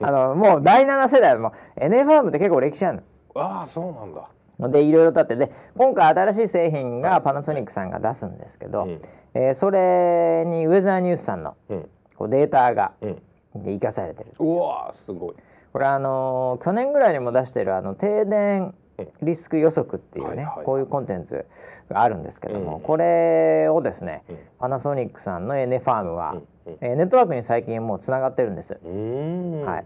[0.02, 3.02] あのもう第7世代もエネファームって結構歴史ある
[3.34, 4.28] ああそうなんだ。
[4.58, 4.68] の。
[4.70, 9.00] でいろいろとあってで今回新しい製品がパナソニックさんが出すんですけど、うん
[9.34, 13.22] えーそれにウェザーニュースさんのうんこうデータがうん。
[13.64, 15.34] 生かされてるうわーすごい。
[15.72, 18.74] これあのー去年ぐらいにも出してるあの停電
[19.22, 21.46] リスク予測っていうね、こういうコンテンツ
[21.88, 22.82] があるんですけども、うん。
[22.82, 24.38] これをですね、うん。
[24.58, 26.42] パナソニックさんのエネファームは、う
[26.80, 29.84] えーネットワークに最近もうつながってるんです、はい。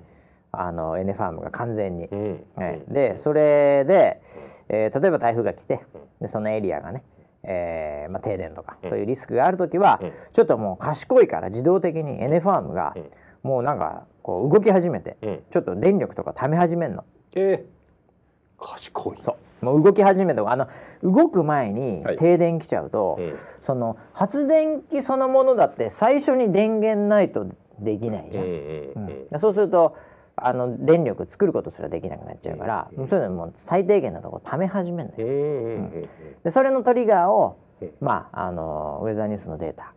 [0.52, 2.06] あのエネファームが完全に。
[2.06, 2.44] うん。
[2.58, 4.20] えーでそれで、
[4.68, 5.80] えー例えば台風が来て
[6.20, 7.02] でそのエリアがね、
[7.42, 10.12] えーまあ、停電とか、そういうリスクがある時は、うん。
[10.32, 13.10] ちょっともう賢いから自動的にエネファームが、うん。
[13.42, 15.42] もうなんかこう動き始めて、うん。
[15.50, 17.04] ちょっと電力とか貯め始めるの。
[17.34, 17.79] えー、
[18.60, 19.18] 賢い。
[19.22, 19.64] そう。
[19.64, 20.68] もう動き始めてあの
[21.02, 22.16] 動く前にはい。
[22.16, 23.38] 停電来ちゃうと、うん。
[23.66, 27.46] その発電機そのものだって最初に電源ないと
[27.78, 28.44] できないじゃん。
[28.44, 29.96] うんうんそうすると
[30.42, 33.08] あの電力作ることすらできなくなっちゃうから、うん。
[33.08, 35.26] そういうのもう最低限のところ貯め始めるのよ。
[35.26, 36.08] うんうんうん
[36.44, 37.90] でそれのトリガーを、うん。
[38.00, 39.92] まああのウェザーニュースのデータ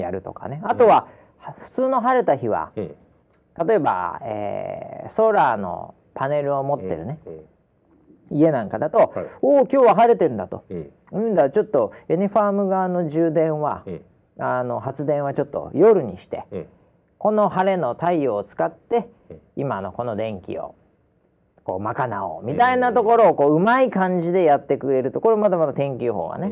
[0.00, 0.60] やるとかね。
[0.64, 2.94] あとは、は普通の晴れた日はうん。
[3.66, 7.40] 例えば、えーソーラーのパネルを持ってるね、うん
[8.32, 9.26] 家なんかだと、はい。
[9.42, 10.64] おお今日は晴れてんだと。
[10.70, 10.90] うん。
[11.12, 14.02] うんだちょっとエネファーム側の充電は、うん。
[14.38, 16.66] あの発電はちょっと夜にして、うん。
[17.18, 19.40] この晴れの太陽を使って、うん。
[19.56, 20.74] 今のこの電気を
[21.64, 26.50] こう賄おうみたいなところをこううまい感じでやってくれるとこれまだまだ天気予報がね、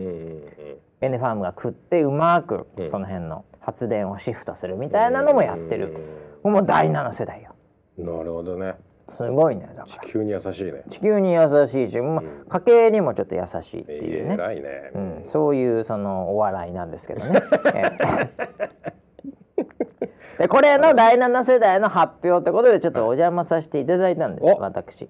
[1.00, 2.90] エネファームが食ってうまくうん。
[2.90, 5.96] その辺の発電をシフトするみたいなのもやってる、
[6.42, 7.50] もう第7世代よ。
[7.52, 7.60] うん
[8.00, 8.76] なるほどね
[9.10, 10.06] すごいねだから。
[10.08, 10.84] 地球に優しいね。
[10.90, 12.44] 地球に優しいし、まあうん。
[12.48, 14.90] 家計にもちょっと優しいっていうね、偉いね。
[14.94, 17.42] うん、そういうそのお笑いなんですけどね。
[17.74, 17.82] え
[18.38, 18.90] え。
[20.38, 24.58] でこれの第7世代の発表ってことでちょっとお邪魔させていただいたんです、お。
[24.58, 25.08] 私。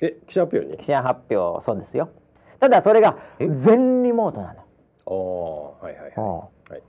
[0.00, 0.78] え記者発表に？
[0.78, 2.08] 記者発表そうですよ。
[2.58, 4.60] ただそれが全リモートなの、
[5.80, 6.12] ああはいはい。
[6.16, 6.24] うん。
[6.38, 6.42] は
[6.76, 6.82] い。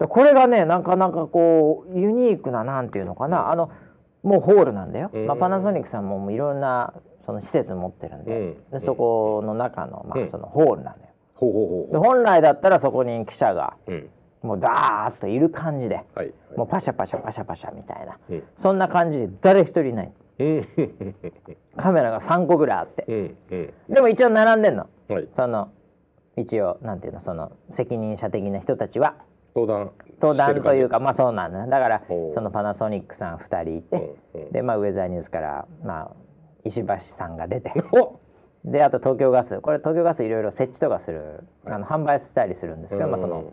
[0.00, 3.52] でこれがねなかなかこうユニークななんていうのかな。
[3.52, 3.70] あの
[4.22, 5.26] もうホールなんだよ、うん。
[5.26, 8.80] まあ、パナソニックさんももういろんなその施設持ってるんで,、うん。
[8.80, 10.30] でそこの中の,、まあ、うん。
[10.30, 11.10] そのホールなんだよ。
[11.90, 13.76] で本来だったらそこに記者が
[14.42, 16.32] もうダーッといる感じではい。
[16.56, 18.18] もうパシャパシャパシャパシャみたいな。
[18.28, 18.42] うん。
[18.58, 20.12] そんな感じで誰一人いない。
[20.38, 20.68] うん。
[21.76, 23.34] カメラが3個ぐらいあって。
[23.88, 24.86] でも一応並んでんの。
[25.08, 25.28] はい。
[25.34, 25.70] その
[26.36, 29.16] 一応なんていうのその責任者的な人たちは
[29.54, 32.02] 登壇登壇というかかまあそうなんだだから
[32.34, 34.14] そのパナソニックさん2人いて
[34.52, 36.10] でまあウェザーニュースからまあ
[36.64, 37.72] 石橋さんが出て。
[37.92, 38.20] お
[38.64, 39.58] であと東京ガス。
[39.62, 43.52] これ東京ガスいろいろ設置とかするあの販売したりするんですけどまあその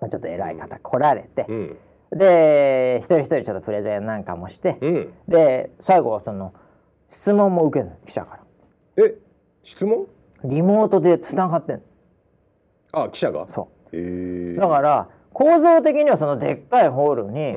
[0.00, 1.78] まあちょっと偉い方来られてうん。
[2.12, 5.12] で一人一人ちょっとプレゼンなんかもしてうん。
[5.26, 6.54] で最後はその
[7.10, 8.38] 質問も受けるの記者か
[8.96, 9.04] ら。
[9.04, 9.14] え
[9.64, 10.06] 質問？
[10.44, 11.82] リモートでつながってんの。
[12.92, 13.48] あ記者が？
[13.48, 13.73] そう
[14.56, 17.54] だから構造的にはそのでっかいホールに、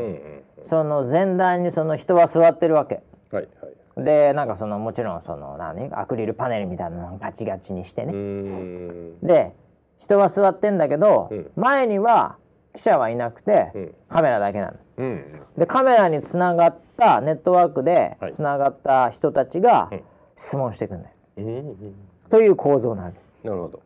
[0.70, 3.02] その前段にその人は座ってるわけ。
[3.32, 4.04] はいはい。
[4.04, 5.90] でなんかそのもちろんその何？
[5.94, 9.20] アクリルパネルみたいなのをガチガチにしてうね、ん。
[9.22, 9.54] で
[10.00, 11.52] 人は座ってんだけど、うん。
[11.56, 12.38] 前には
[12.76, 13.96] 記者はいなくて、うん。
[14.10, 14.74] カメラだけなの。
[14.98, 18.34] うんでカメラにつながったネットワークではい。
[18.34, 20.02] つながった人たちがうん。
[20.36, 21.96] 質問してくんだよ、うんうん。
[22.30, 23.48] という構造なわけ。
[23.48, 23.82] なるほど。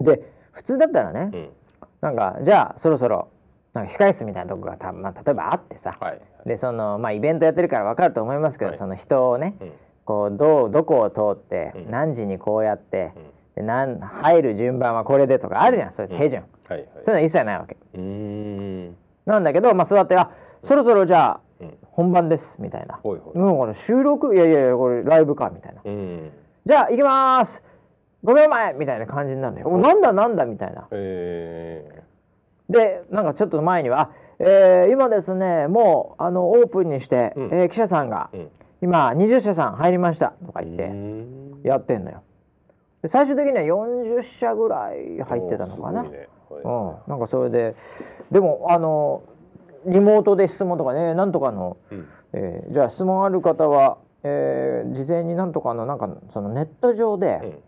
[0.00, 1.48] で普通だったらね、うん。
[2.00, 3.28] なんかじゃあそろそろ
[3.72, 6.20] なんか控室みたいなとこがた、まあ、例えばあってさ、はい。
[6.46, 8.78] でそのまあイベントやってるから分かると思いますけど、はい。
[8.78, 9.72] その人をね、うん。
[10.04, 11.90] こうどうどこを通って、うん。
[11.90, 13.22] 何時にこうやって、うん。
[13.56, 16.88] でなん入る順番はこれでとかあるじゃんそういう手順、はいはい。
[16.92, 17.76] そういうのは一切ないわけ。
[17.94, 18.96] うん。
[19.26, 20.30] なんだけど、まあ、座ってあ
[20.64, 21.78] そろそろじゃあうん。
[21.82, 22.98] 本番ですみたいな。
[23.02, 23.38] ほいほい。
[23.38, 24.34] もうこれ収録？
[24.34, 25.82] いやいやいやこれライブかみたいな。
[25.84, 26.32] うん。
[26.64, 27.62] じゃあ行きます
[28.24, 29.56] 5秒前みたいな感じになるん。
[29.56, 30.86] だよおなんだなんだみたいな。
[30.90, 32.02] え
[32.68, 37.44] でなんかちょっと前にはあえー今ですねもうあのオープンにして、うん。
[37.46, 38.48] えー記者さんがーうん。
[38.82, 41.60] 今20社さん入りましたとか言ってうん。
[41.64, 42.22] やってんのよ。
[43.02, 46.28] で最終的には40社ぐらい入ってたのかな、ね。
[46.48, 46.62] はい。
[46.62, 46.68] う
[47.08, 47.74] ん、なんかそれで
[48.30, 49.22] でもあの
[49.86, 52.08] リモートで質問とかねなんとかの、うん。
[52.32, 57.20] えーじゃあ質問ある方は、えー事前になんとかのなんかそのネット上うん。
[57.20, 57.58] で、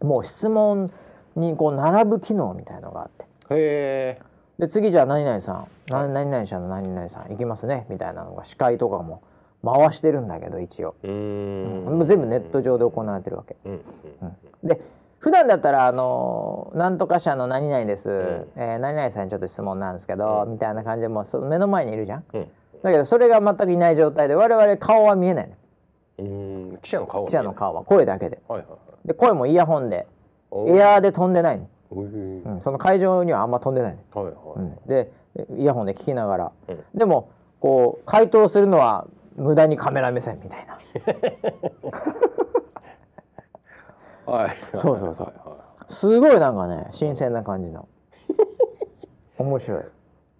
[0.00, 0.90] もう質問
[1.36, 3.24] にこう並ぶ機能みたいのがあって。
[3.50, 4.22] うんへえ。
[4.58, 9.22] で次じゃあ何々さん、な何々社の何々さん行きますねみたいなのが司会とかも
[9.62, 11.84] 回してるんだけど一応、ううん。
[11.84, 11.98] ん。
[11.98, 13.56] もう全部ネット上で行われてるわけ。
[13.64, 13.80] うん
[14.64, 14.80] で
[15.18, 18.12] 普段だったらあのなんとか社の何々です、ん。
[18.56, 22.24] えー何々さんにちょっと質問なんですけど、みたいな感じでもうその目の前にいるじゃん。
[22.32, 22.46] うん。
[22.82, 25.54] だけどそれが全くいない状態で我々顔は見えないの。
[26.18, 26.22] う
[26.74, 26.78] ん。
[26.78, 28.40] 記者の顔は記者の顔は声だけで。
[28.48, 30.06] はいはいはいで声もイヤホンで
[30.68, 34.58] エアーで飛んでないうん、その会場にはあんま飛んでないの、はいはい。
[34.58, 35.12] うん、で
[35.56, 36.84] イヤホンで聞きながら、うん。
[36.94, 40.80] でもこう回答するのは無駄にカメラ目線みたいな。
[44.26, 44.56] はい。
[44.74, 45.32] そうそうそう。
[45.88, 47.88] すごいなんかね新鮮な感じの。
[49.38, 49.82] 面白い。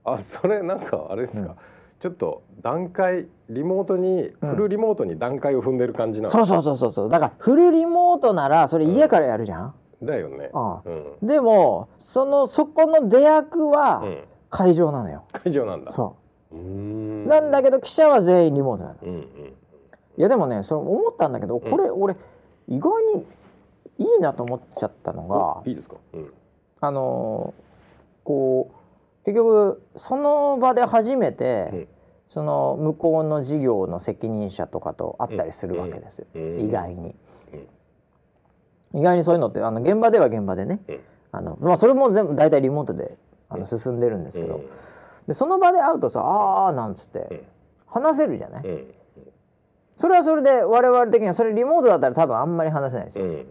[0.05, 1.57] あそれなんかあれですか、うん
[2.01, 7.09] ちょっと段階リモートにうんフルリモートに段階を踏んでる感じなの、そうそうそうそうそう。
[7.09, 10.51] だからフルリモートならそれ家からやるじゃん、だよね。
[11.23, 15.93] うん、でもそのそこの出役はうん、会場なのよ、会場なんだ。
[15.93, 16.17] そ
[16.53, 16.55] う。
[16.57, 17.27] ーうん。
[17.27, 18.97] なんだけど記者は全員リモートなの。
[19.03, 19.53] うんうん
[20.19, 22.17] いやでもねそれ思ったんだけどこれ俺
[22.69, 23.27] 意外に
[23.99, 25.97] いいなと思っちゃったのがおいいですか？
[26.15, 26.33] うん。
[26.81, 27.63] あのー
[28.25, 28.76] こう
[29.27, 31.89] 結局その場で初めて、うん。
[32.29, 36.61] その向こうの事業の責任者とかと会ったりするわけですよ、うん。
[36.61, 37.15] 意外に、
[38.95, 41.01] 意外にそういうのってあの現場では現場でね、うん。
[41.31, 43.17] あのまあ、それも全部大体リモートで
[43.49, 44.61] あの進んでるんですけど、
[45.29, 47.41] でその場で会うとさ「ああ」なんつって、うん。
[47.87, 48.65] 話せるじゃない、
[49.97, 53.47] それはそれで我々的にはそれリモートだったら多分あんまり話せないですよ、うん。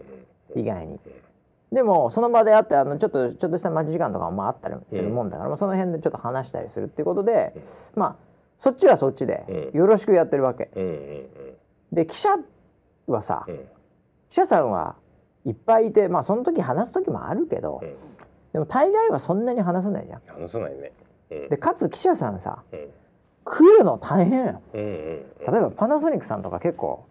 [0.60, 1.00] 意外に。
[1.72, 7.54] でもその場で会ってあのちょっとちょっとした待ち時間とかもまああったりするもんだから、まあその辺でちょっと話したりするっていうことで、
[7.94, 8.16] まあ
[8.58, 9.78] そっちはそっちでうん。
[9.78, 10.70] よろしくやってるわけ。
[11.92, 12.36] で記者
[13.06, 13.56] はさ、うん。
[14.30, 14.96] 記者さんは
[15.44, 17.96] いっぱいいてまあその時話す時もあるけど、うん。
[18.52, 20.20] でも大概はそんなに話さないじゃん。
[20.40, 20.92] 話さないね。
[21.30, 21.48] うん。
[21.48, 22.88] でかつ記者さんさうん。
[23.44, 24.62] 来るの大変よ。
[24.72, 27.04] うんうん例えばパナソニックさんとか結構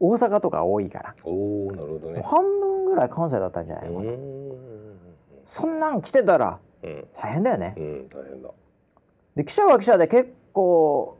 [0.00, 2.22] 大阪とか多いから、おおなるほどね。
[2.22, 4.18] 半分ぐらい関西だったんじゃないのかな、うん。
[5.44, 7.06] そんなん来てたらうん。
[7.20, 7.74] 大変だよね。
[7.76, 8.50] うん大変だ。
[9.36, 11.18] で記者は記者で結構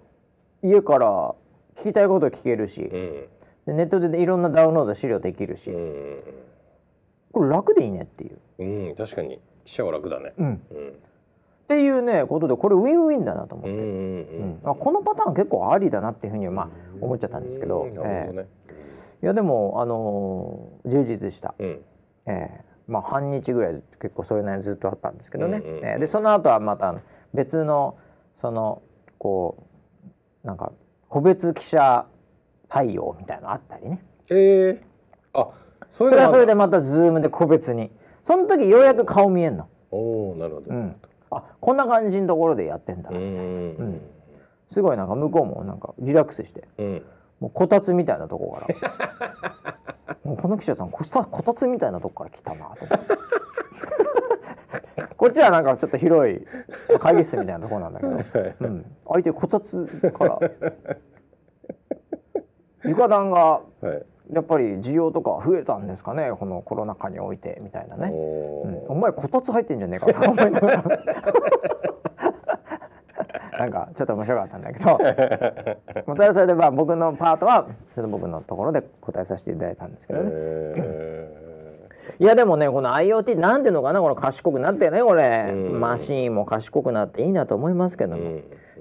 [0.63, 1.35] 家から
[1.77, 2.91] 聞きたいこと聞けるし、うん。
[3.67, 6.21] でネットでいろんなダウンロード資料できるし、うん。
[7.33, 9.39] これ楽でいいねっていう、うん確かに。
[9.65, 10.33] 記者は楽だね。
[10.39, 10.93] うん、っうん。
[11.69, 14.71] ていうねことでこれウィンウィンだなと思って、うんうんうん。
[14.71, 16.69] あこのパターン結構ありだなっていうふうにまあ
[17.01, 18.49] 思っちゃったんですけど、うんなるほどね
[19.23, 21.81] いやでもあのー充実した、うん。
[22.27, 26.95] えーまあ半日ぐらい結構そういうのずっとあったんですけどね、うんうんうんえーでその後はまた
[27.35, 27.99] 別の
[28.41, 28.83] その
[29.19, 29.67] こ
[30.45, 30.73] うなんか
[31.09, 32.07] 個別記者
[32.69, 34.05] 対応みたいなのあったりね。
[34.31, 34.87] ええ。
[35.35, 35.49] あ
[35.91, 37.91] そそれはそれでままたズームで個別に。
[38.23, 40.71] その時ようやく顔見えんの、おおなるほど。
[40.71, 40.97] うん、
[41.31, 43.17] あこんな感じのところでやってんだ、うん。
[43.17, 44.01] うん。
[44.69, 46.69] すごいなんか向こうもなんかリラックスして。
[46.79, 47.03] うん
[47.41, 49.77] もうこたつみたいなとこから。
[50.25, 53.17] もうこの記者さんこたこたつみたいなとこから来たなと思って。
[55.17, 56.45] こっちはなんかちょっと広い
[56.99, 60.39] 会議室みたいなところなんだけど、うん、相手こたつから。
[62.85, 64.07] 床暖がはい。
[64.33, 66.33] やっぱり需要とか増えたんですかね？
[66.37, 70.83] このコロナ禍においてみたいなね、おうん、おー前こたつ入ってんじゃねえかとか思いながら
[73.59, 74.87] なんかちょっと面白かったんだけど
[76.07, 81.47] まあそれはそれでまあ僕のパートはちょっと僕のところで答えさせていただいたんですけどね、え
[82.19, 85.81] いやでもねこの IoT なんていうのかなこの賢くなってねこれ、うん。
[85.81, 88.37] マシーンも賢くなっていいなと思いますけども、ーうん。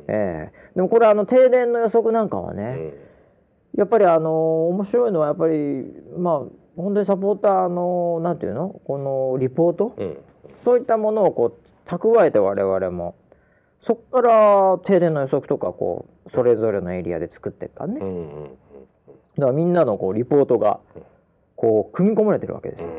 [0.08, 0.52] ええ。
[0.76, 2.64] でもこれあの停電の予測なんかはね、
[3.74, 3.80] うん。
[3.80, 5.86] やっぱりあの面白いのはやっぱり
[6.18, 6.40] まあ
[6.78, 8.70] 本当にサポーターのなんていうの？
[8.70, 10.18] このリポート、うん。
[10.64, 13.16] そういったものをこう蓄えて我々も
[13.86, 18.58] そこから停電の予測とかこうそれぞれのエリアで作っていくからね、だかうんうん
[19.38, 20.80] らみんなのこうリポートが
[21.56, 22.88] こう組み込まれてるわけですよ。
[22.88, 22.93] うん。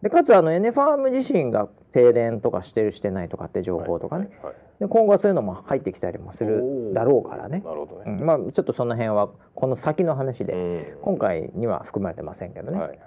[0.00, 7.62] でかつあの N ファーム自身が停電とかしてるしてないとかって情報とかね、はいはいで今後はそういうのも入ってきたりもするだろうからね。
[7.64, 8.18] なるほどね。
[8.18, 8.26] うん。
[8.26, 10.98] まあちょっとその辺はこの先の話で、うん。
[11.02, 12.98] 今回には含まれてませんけどね、はいはい。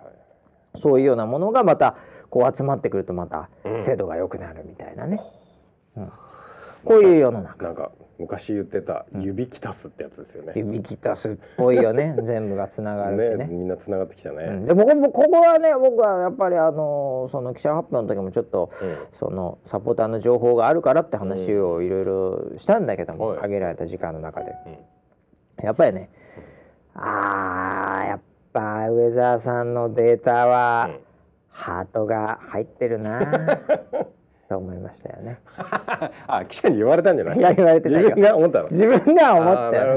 [0.81, 1.95] そういうようなものがまた
[2.29, 3.83] こう集まってくるとまたうん。
[3.83, 5.19] 精度が良くなるみたいなね、
[5.95, 6.11] うん
[6.85, 7.65] こういう世の中。
[7.65, 10.53] なんか昔言ってた指きたすってやつですよね。
[10.55, 12.15] 指きたすっぽいよね。
[12.23, 13.45] 全部がつながるしね。
[13.45, 14.65] ねみんなつながってきたうん、ね。
[14.65, 18.97] でもここはね僕はやっぱりあのその記者発表の時もちょっとうん。
[19.17, 23.39] そのサポーターの情報があるからって話をいろいろしたんだけども、はい。
[23.39, 24.53] 限られた時間の中で。
[25.59, 25.65] うん。
[25.65, 26.09] やっぱりね
[26.95, 28.19] あーやっ
[28.51, 30.99] ぱウェザーさんのデータは、うん。
[31.51, 33.19] ハートが入ってるな
[34.49, 35.39] と思いましたよね。
[36.27, 37.37] あ記者に言われたんじゃない？
[37.37, 38.69] いや言われてないよ自分が思ったの？
[38.69, 39.95] 自分が思ったよ、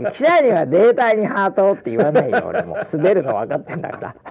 [0.00, 0.10] ね。
[0.14, 4.14] 記者にはデータにハートって言わないよ俺も滑るの分かってんだから。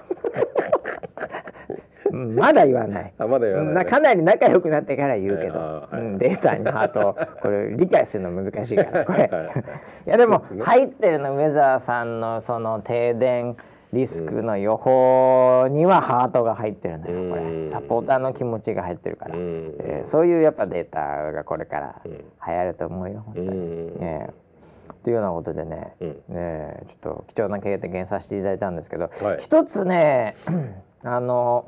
[2.11, 3.13] うんまだ言わない。
[3.19, 13.55] あまだ言わないねなかなり仲良くなってから言うけど、はいはいうん、データにハートこれ理解するの難しいからこれ、はいやでも入ってるのウェザーさんのその停電
[13.91, 17.63] リスクの予報にはハートが入ってるのよこうん。
[17.65, 17.69] れ。
[17.69, 19.75] サポーターの気持ちが入ってるから、うん。
[19.79, 24.29] えーそういうやっぱデータがこれからうん流行ると思うよ本当に、うんえ。
[24.29, 26.09] ーというようなことでね、うん。
[26.09, 29.37] ねえちょっと貴重な経験させていただいたんですけど、はい。
[29.39, 30.35] 一つね
[31.03, 31.67] あの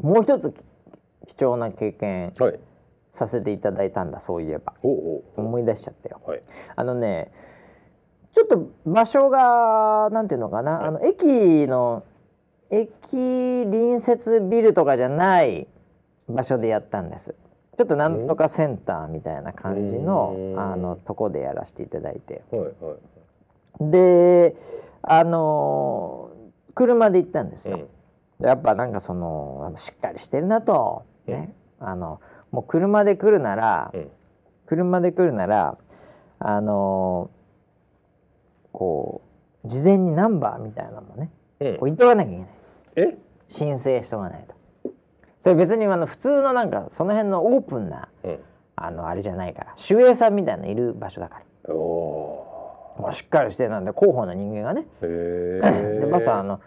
[0.00, 0.54] もう一つ
[1.26, 2.60] 貴重な経験はい。
[3.14, 4.72] させていただいたんだそういえば。
[4.82, 6.20] 思い出しちゃったよ。
[6.26, 6.42] うはい。
[6.76, 7.30] あのね
[8.32, 10.88] ちょっと場所がなんていうのかな、はい。
[10.88, 12.04] あの駅の
[12.70, 12.98] 駅
[13.64, 15.66] 隣接ビルとかじゃない
[16.28, 17.34] 場所でやったんです。
[17.76, 20.60] ちょっとなんとかセンターみたいな感じのうん。
[20.60, 22.42] あのとこでやらせていただいて。
[22.50, 22.72] はいはい
[23.80, 24.54] で
[25.02, 26.42] あのー
[26.74, 27.88] 車で行ったんですよ。
[28.40, 28.46] うん。
[28.46, 31.52] やっぱなんかそのしっかりしてるなと、ね。
[31.80, 34.10] あのもう車で来るなら、うん。
[34.66, 35.76] 車で来るなら
[36.38, 37.41] あのー
[38.72, 39.22] こ
[39.64, 41.30] う事前にナンバーみたいなのもね
[41.60, 41.76] うん。
[41.76, 42.48] こう言っとかなきゃいけない。
[42.96, 43.18] え？
[43.48, 44.54] 申請しとかないと。
[45.38, 48.38] それ別にあの普通のなんかその辺のオープンなうん。
[48.74, 51.74] あのあれじゃないから守衛さんみたいなのいる場所だから。
[51.74, 54.86] もうしっかりしてなんで広報の人間がね。
[55.00, 56.60] でバスあの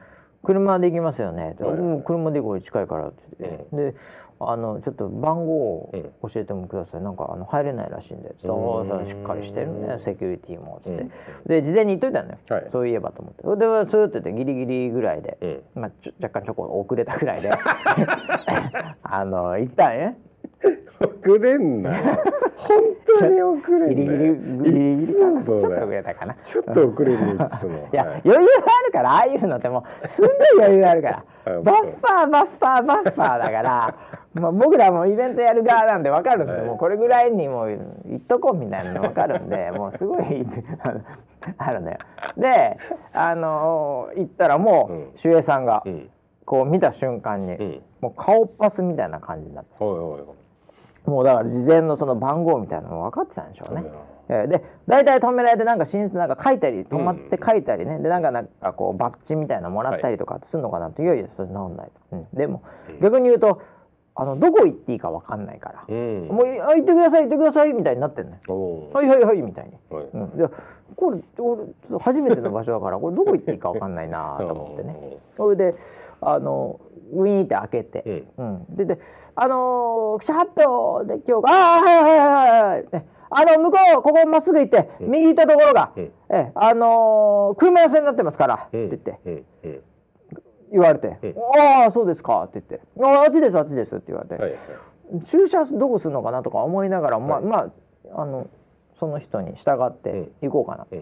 [0.43, 2.03] 車で行きますよね」ってはい。
[2.03, 3.95] 車で行こう近いから」って言って、で
[4.39, 5.91] あのちょっと番号を
[6.23, 11.11] 教えてもください、なんかあの入れないらしいんで」つって「おうんーそうしっかりしてるねセキュリティも」つって、うん。
[11.47, 12.67] で事前に言っといたのよ、はい。
[12.71, 13.43] そういえばと思って。
[13.43, 15.37] でそうやっててギリギリぐらいで、
[15.75, 15.81] うん。
[15.81, 17.49] まあ、ちょ若干ちょこ遅れたぐらいで。
[19.03, 20.17] あの行ったんね
[20.99, 21.97] 遅れんな。
[21.97, 22.23] よ
[22.55, 22.79] 本
[23.19, 27.89] 当に遅れんなギリギリよギリギリちょっと遅れたかなちょっと遅れるいつも。
[27.91, 28.21] いや、はい。
[28.25, 31.25] 余裕があるからああいうのってもうすんごい余裕があるから。
[31.45, 33.95] あバッファーバッファーバッファーだから
[34.33, 36.67] まあ僕らもイベントやる側なんで分かるんですよ、はい。
[36.69, 37.67] もうこれぐらいにもう
[38.07, 40.45] 言っとこうみたいなの分かるんで もうすごい
[41.57, 41.97] あるのよ。
[42.37, 42.77] で
[43.13, 46.09] あの行ったらもう守衛さんがうん。
[46.45, 47.81] こう見た瞬間に、うん。
[48.01, 50.44] もう顔パスみたいな感じになってはいはい
[51.05, 53.81] もうだから事前のその番号みたいなの分かってたんでしょうね。
[53.81, 53.91] はい
[54.27, 62.99] えーで大体止められてなんか申請なんか書いたり止まって書いたりね、でなんかなんかこうバッジみたいなのもらったりとかするのかなと、い、やいやそれなんないと、うん、でも、うん。
[63.01, 63.61] 逆に言うと
[64.17, 66.27] あのどこ行っていいか分かんないから、うん。
[66.27, 70.05] もうあ行ってください行ってくださいみたいになってんねはいはいはいみたいに、はい。
[70.13, 70.47] うん、で
[70.95, 75.17] これ俺ちょっと初めての場所だからこれどこ行っていいか分かんないなと思ってね。
[75.35, 75.75] それで
[76.21, 76.79] あの
[77.13, 78.55] ウィーンって開けて、うん。
[78.55, 78.99] うん、でで
[79.35, 82.85] あのー記者発表で今日ああはいはいはいはい。
[82.91, 85.11] ねあの向こうここまっすぐ行って、うん。
[85.11, 86.03] 右行ったところが、うん。
[86.03, 88.87] ええあのー車寄せになってますから、うん。
[88.87, 89.19] って言って。
[89.25, 89.45] うん。
[89.63, 89.83] うん。
[90.71, 91.35] 言われて「うん。
[91.61, 95.21] ああそうですか」って言って「あああっちですあっちです」って言われて、はいはい。
[95.23, 97.45] 駐車どこするのかなとか思いながら、まあはい。
[97.45, 97.71] ま
[98.15, 98.47] ああの
[98.99, 100.95] その人に従って行こうかな、う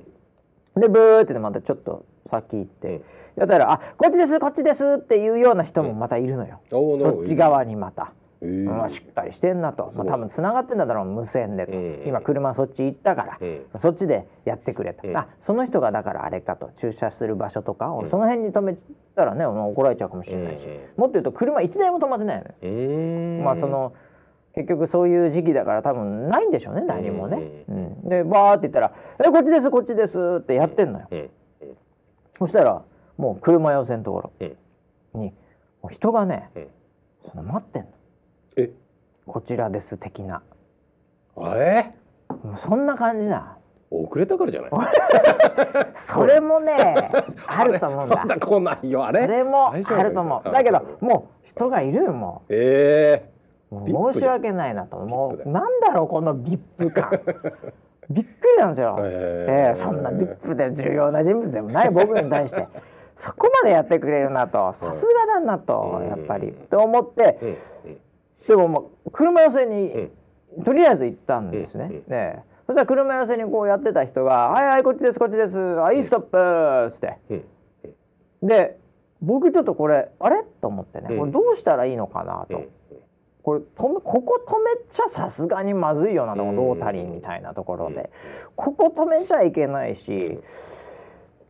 [0.80, 0.82] ん。
[0.82, 3.02] でブーってまたちょっと先行って、うん
[3.36, 7.24] やったら「あこっちですこっちです」っていうような人もまたいるのよ、おーなるほど。
[7.24, 8.14] そっち側にまた。
[8.42, 8.70] えー。
[8.70, 11.06] まあ、しっかりしてんなと、まあ、多分つながってんだろう。
[11.06, 16.70] 無線でと、うん今車そっち行ったから、うんそっちでやってくれと、うんあその人がだからあれかと。
[16.78, 18.10] 駐車する場所とか、うん。
[18.10, 18.76] その辺に止め
[19.16, 23.94] たらねもう怒られちゃうかもしれないし、うんもっと言うと車1台も止まってないのよ、うーんまあその
[24.54, 28.10] 結局そういう時期だから多分ないんでしょうね何もね、ううん。
[28.10, 31.30] でバーって言ったら「えこっちですこっちです」ってやってんのよ、うん
[32.40, 32.82] そしたら
[33.18, 35.34] もう車寄せのところうんに
[35.82, 36.68] もう人がね、うん
[37.32, 37.88] その待ってんの。
[38.58, 38.70] え。
[39.26, 40.42] こちらです的な。
[41.38, 41.94] あれ？
[42.44, 43.58] もうそんな感じだ
[43.90, 44.72] 遅れたからじゃない？
[45.96, 46.74] それもね
[47.48, 48.16] あると思うんだ。
[48.18, 49.22] まだ来ないよあれ？
[49.22, 50.48] それもあると思う。
[50.50, 53.30] あだけどもう人がいるよもえ
[53.72, 54.98] うもビップじゃんう申し訳ないなと。
[54.98, 57.10] もうなんだろうこのビップ感
[58.10, 62.68] びっくりなんですよ、えええそんなビップで重要な人物でもない 僕に対して。
[63.16, 64.74] そこまでやってくれるなと。
[64.74, 66.08] さすがだなとうん。
[66.08, 66.52] やっぱり。
[66.52, 67.58] と思って。
[68.48, 70.12] でももう車寄せに、
[70.56, 70.64] うん。
[70.64, 72.02] とりあえず行ったんですね。
[72.08, 75.60] ねそしたら車寄せにこうやってた人が「はいはいこっちですこっちです。
[75.82, 77.18] あいいストップ」っつって。
[78.42, 78.48] うん。
[78.48, 78.78] で
[79.22, 80.44] 僕ちょっとこれあれ？
[80.62, 81.20] と思ってね、うん。
[81.20, 82.70] これどうしたらいいのかなと、うん
[83.44, 88.08] これ止めここ止めちゃさすがにまずいよなロータリーみたいなところで、うん。
[88.56, 90.40] ここ止めちゃいけないし、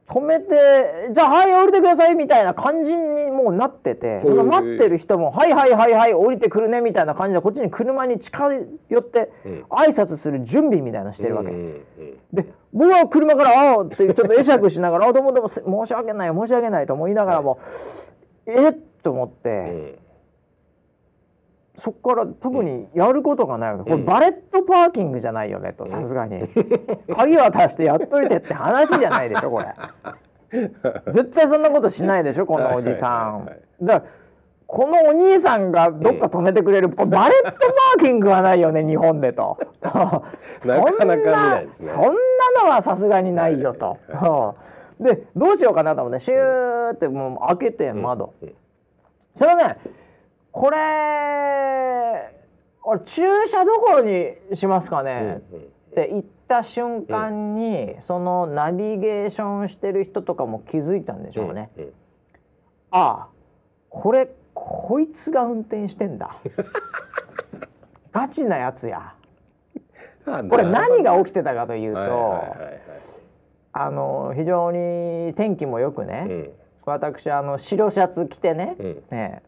[0.08, 8.50] 止めてじゃあはい降りてくださいみたいな感じにもうなってて、待ってる人もはいはいはいはい降りてくるねみたいな感じでこっちに車に近
[8.90, 9.64] 寄ってうん。
[9.70, 11.52] 挨拶する準備みたいなのしてるわけ。
[12.34, 17.60] で僕は車から「ああ」ってちょっと会釈しながら「あどうもどうもす申し訳ない申し訳ない」と思いながらも
[18.48, 20.03] 「えっ?」と思って、うん
[21.76, 26.48] そこから特にやることがないわけこれバレットパーキングじゃないよねとさすがに。
[27.16, 29.74] 鍵渡してやっといてって話じゃないでしょこれ。
[31.08, 33.50] 絶対そんなことしないでしょこのおじさん。
[33.82, 34.12] だから
[34.68, 39.58] このお兄さんがどっか止めてくれる、 valet parking はないよね 日本でと。
[39.82, 41.68] なかなね。
[41.80, 42.10] そんな
[42.64, 43.98] のはさすがにないよと、
[45.00, 45.06] うん。
[45.06, 48.54] でどうしようかなと思ってシューってもう開けて窓、うん。
[49.36, 49.78] それね
[50.54, 52.32] これ
[53.06, 61.94] 駐車どころにしますかね、うんうんって言った瞬間に、そのナビゲーションしてる人とかも気づいたんでしょうね、うん
[62.90, 63.28] ああ
[63.90, 66.36] これこいつが運転してんだ。
[68.12, 69.14] ガチなやつや。
[70.26, 72.80] あこれ何が起きてたかというと、はいはいはい
[73.76, 76.52] あの非常に天気もよくね、はいうん
[76.86, 79.42] 私あの白シャツ着てね、うんね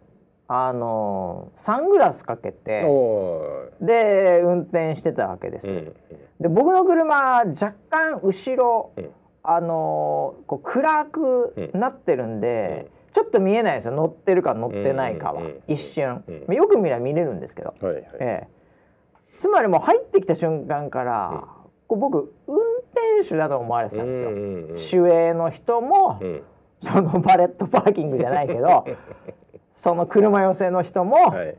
[0.48, 5.96] あのサングラスかけておで運転してたわけですうん
[6.39, 9.10] で僕の車若干後ろ、うん。
[9.48, 13.14] あのこう暗くなってるんで、うん。
[13.14, 13.93] ちょっと見えないですよ。
[13.93, 18.04] 乗ってるか乗ってないかは、一瞬、うよく見れば見れるんですけど、はいはい。
[18.20, 18.48] ええ、
[19.38, 21.46] つまりもう入ってきた瞬間から、
[21.88, 22.56] こう僕運
[22.91, 24.30] 転手だと思われてたんですよ。
[24.32, 25.02] うんうんうん。
[25.02, 26.41] 守衛の人も、うん。
[26.82, 28.86] そのバレットパーキングじゃないけど
[29.76, 31.55] その車寄せの人も、はいはい。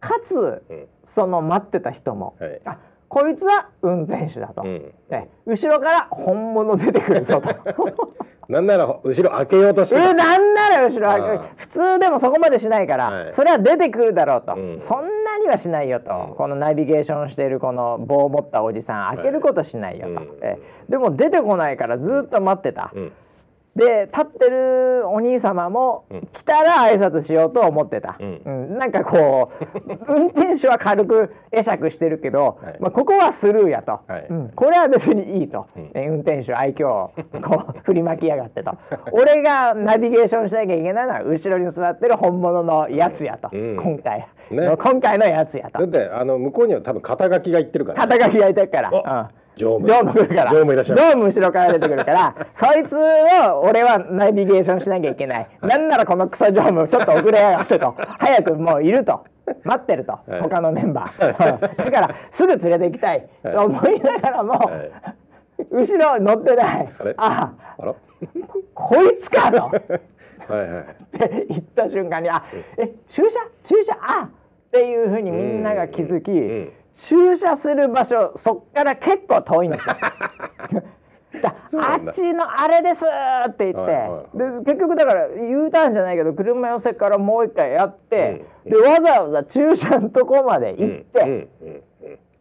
[0.00, 0.86] かつうん。
[1.04, 2.60] その待ってた人も、はい。
[2.64, 4.92] あこいつは運転手だと、うん。
[5.10, 7.50] え後ろから本物出てくるぞと。
[8.48, 13.32] なんなら後ろ開けようとしてえたなんなら後ろあー普通でもそこまでしないから、はい。
[13.32, 14.80] それは出てくるだろうと、うん。
[14.80, 16.34] そんなにはしないよと、うん。
[16.34, 20.38] このナビゲーションしているこの棒を持ったおじさん開けることしないよと、うん。
[20.42, 20.58] え
[20.88, 23.12] でも出てこないからずっと待ってた、うん
[23.76, 26.28] で立ってるお兄様も、うん。
[26.32, 28.42] 来たら挨拶しようと思ってた、うん。
[28.44, 28.78] うん。
[28.78, 32.76] なんかこう 運転手は軽く会釈してるけど、はい。
[32.78, 34.26] まあ、ここはスルーやと、はい。
[34.30, 34.48] うん。
[34.54, 35.90] これは別にいいと、うん。
[35.94, 37.10] え運転手愛嬌を
[37.42, 38.72] こう 振りまきやがってと。
[39.10, 43.76] 俺がナビゲーションしなきゃいけないのは後ろに座ってる本物のやつやと、うん。
[43.76, 44.76] 今回、ね。
[44.76, 45.80] 今回のやつやと。
[45.80, 48.90] だってあの向こうには多分肩書きが言ってるから肩書きがいてるから。
[48.92, 48.98] お。
[48.98, 50.12] うん常務。
[50.12, 50.50] 来るから。
[50.52, 57.94] 常務後ろから出てくるから そいつを俺はナビゲーションしなきゃいけない、なんならこのクソ常務ちょっと遅れやがってと。
[58.18, 59.24] 早くもういると。
[59.62, 60.40] 待ってると、はい。
[60.40, 61.84] 他のメンバー。
[61.84, 63.28] だからすぐ連れて行きたい。
[63.42, 64.90] と思いながらも、はい。
[65.70, 66.88] 後ろ乗ってない。
[66.98, 67.14] あれ？
[67.18, 67.52] あ
[68.72, 69.58] こいつかと。
[69.62, 70.82] はいはい。
[70.82, 70.84] っ
[71.18, 72.42] て言った瞬間にあ
[72.78, 73.40] え駐車？
[73.62, 73.96] 駐車？
[74.00, 74.30] あっ
[74.70, 79.96] ていうふうにみんなが気づき、ん駐車する場所そっから結構遠いんですよ。
[81.80, 84.38] あっちのあれですって言って、はいはい。
[84.38, 91.82] で結局だから U ターンじゃないけど車寄せからもう一回やって、うんでわざわざ駐車のとこまで行って、うんうん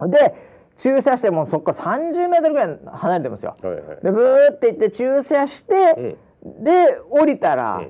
[0.01, 0.35] うんで
[0.75, 3.55] 駐車してもうそこから30メートルぐらい離れてますよ。
[3.61, 3.81] はいはい。
[4.03, 7.83] でブーって行って駐車して、で降りたら、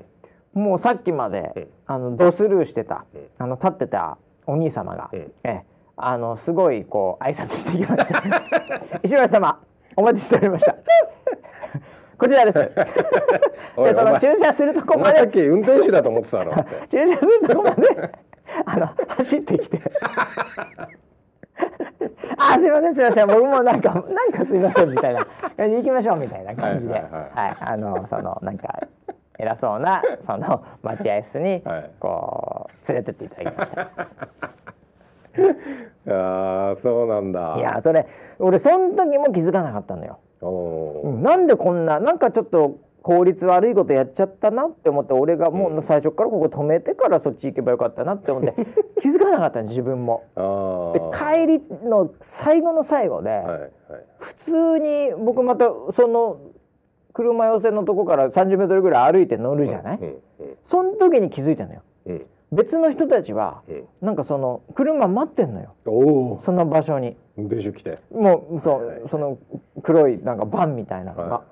[0.52, 1.68] もうさっきまで、うん。
[1.86, 3.26] あのドスルーしてた、うん。
[3.38, 5.18] あの立ってたお兄様が、うん。
[5.18, 8.82] ええあのすごいこう挨拶してきました。
[9.02, 9.60] 石橋様
[9.96, 10.74] お待ちしておりました。
[12.18, 12.58] こちらです。
[13.76, 16.52] でその駐車するとこまお前さっでき運転手だと思ってたろ。
[16.52, 18.12] って駐車するとこまで
[18.66, 19.80] あの走ってきて。
[22.36, 23.26] あすいませんすいません。
[23.26, 25.24] 僕もなんかなんかすいませんみたいな。
[25.56, 26.94] 感じで行きましょうみたいな感じで。
[26.94, 27.30] はいははい。
[27.34, 27.56] はい。
[27.60, 28.80] あのそのなんか
[29.38, 31.90] 偉そうなその待合室にはい。
[32.00, 34.63] こう連れてっていただきました。
[36.08, 37.56] ああそうなんだ。
[37.58, 38.06] いやそれ
[38.38, 40.18] 俺その時も気づかなかったのよ。
[41.22, 48.54] なんでこんななんかちょっと効率悪いことやっちゃったなって思って俺がもう最初からここ止めてからそっち行けばよかったなって思って
[49.00, 50.22] 気づかなかったの自分も。
[50.36, 53.42] あでー帰りの最後の最後で、
[54.18, 56.38] 普通に僕またその
[57.12, 60.16] 車寄せのとこから30メートルぐらい歩いて乗るじゃない、うんうん
[60.64, 61.82] その時に気づいたのよ。
[62.06, 63.84] うん別の人たちはうん。
[64.00, 65.74] なんかその車待ってんのよ。
[66.42, 67.16] その場所に。
[67.36, 67.98] 運転手来て。
[68.12, 69.38] もうそう、はいはいその
[69.82, 71.24] 黒いなんかバンみたいなのが。
[71.24, 71.42] は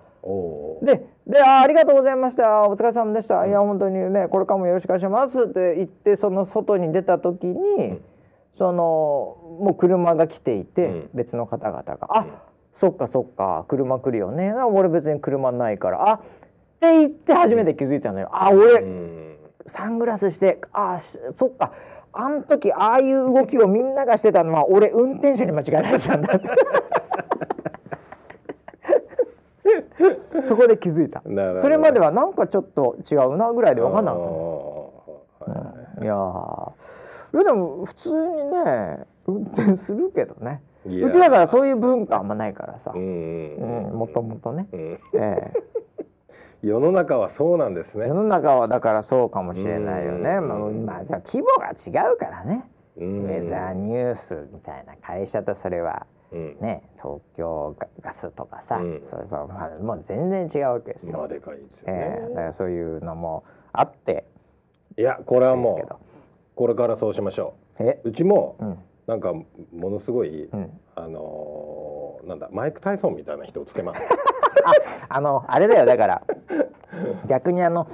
[0.83, 0.87] い。
[0.87, 2.69] でであ「ありがとうございました。
[2.69, 7.55] お疲れ様でした、いや本当にねこれからもよろしくお願いします」って言ってその外に出た時に、
[7.89, 8.01] ん。
[8.55, 11.11] そのもう車が来ていて、うん。
[11.15, 12.27] 別の方々が「あ、うん。
[12.73, 14.51] そっかそっか車来るよね。
[14.51, 16.09] あ俺別に車ないから。
[16.09, 16.21] あっ
[16.81, 18.29] て言って初めて気づいたのよ。
[18.33, 19.32] あ俺、うん
[19.67, 21.73] サングラスしてあしそっか。
[22.15, 26.35] あん時ああいう動きをみんながしてたのは俺運転手に間違えられてたんだ。
[26.37, 26.49] っ て
[30.43, 31.23] そこで気づいた。
[31.61, 34.93] それまではなんかちょっと違うなぐらいで分かんなかったの。
[35.41, 36.05] あーはい。
[36.05, 36.73] いやー。
[37.35, 40.63] いやでも普通にね運転するけどね。
[40.85, 42.93] うちだからそういう文化あんまないからさ。
[42.95, 43.05] うんう
[43.65, 44.69] んうんもともとね。
[44.73, 44.99] うん。
[45.15, 45.53] え
[46.63, 50.31] 世の中はそうなんですね世の中はだからそうかもしれないよね。
[50.31, 50.59] うんまあ、
[50.97, 52.65] まあ、じゃあ規模が違うからね。
[52.97, 61.19] うんウェザーニュースみたいな会社とそれはうんね東京ガスとかさ、うんそれはまあもう全然違うわけですよ。
[61.19, 64.27] まあでかいですよえねえだからそういうのもあって
[64.99, 65.97] いやこれはもう。
[66.55, 70.71] これからそうしましょえ、ううちもうんなんかものすごいうん。
[70.95, 71.92] あのー
[72.27, 74.03] なんだマイク・タイソンみたいな人をつけます。
[75.09, 76.23] あのあれだよだから。
[77.27, 77.89] 逆にあの、はい。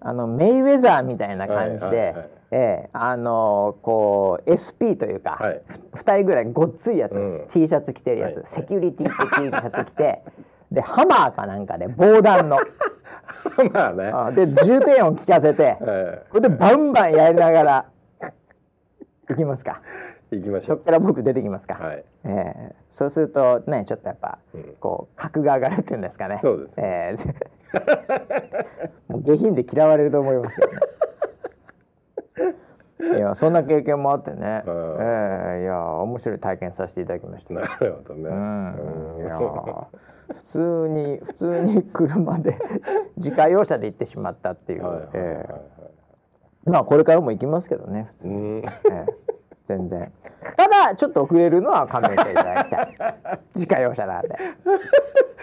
[0.00, 2.28] あのメイウェザーみたいな感じで、はいはいはい。
[2.50, 5.62] ええあのこう SP というか、はい。
[5.66, 7.44] ふ2人ぐらいごっついやつ、うん。
[7.48, 8.46] T シャツ着てるやつ、はい。
[8.46, 10.22] セキュリティって T シャツ着て
[10.70, 12.58] でハマーかなんかで防弾の。
[13.72, 17.84] まあね、あで重低音聞かせてえこれでバンバンやりながら
[19.30, 19.80] いきますか。
[19.82, 22.04] ー、行きましょそっから僕出てきますか、うはい。
[22.24, 22.74] ええ。
[22.90, 24.74] そうするとねちょっとやっぱ、うん。
[24.80, 26.38] こう格が上がるっていうんですかね。
[26.42, 26.74] そうです。
[26.78, 27.52] ええ。
[29.12, 30.78] もう下品で嫌われると思いますよね。
[33.18, 35.62] いやそんな経験もあってね、うんええ。
[35.62, 37.54] いや面白い体験させていただきました。
[37.54, 39.54] なるほどね、うん、いやうん
[40.34, 42.56] 普通に普通に車で
[43.16, 45.46] 自家用車で行ってしまったっていう、はいはいはいえ
[46.66, 46.70] え。
[46.70, 48.58] まあこれからも行きますけどね、うん。
[48.58, 49.06] ええ
[49.66, 50.12] 全然。
[50.56, 52.96] ただちょっと遅れるのは勘弁していただきたい。
[53.54, 54.38] 自家用車なんで。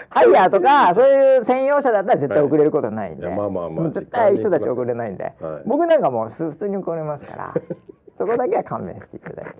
[0.09, 7.53] ハイヤーとか そういう専用車だったら絶対遅れることはないんで、いやまあまあまあ絶対人たち遅れないんで、はい僕なんかもう普通に遅れますから。
[8.15, 9.51] そこだけは勘弁していただいて。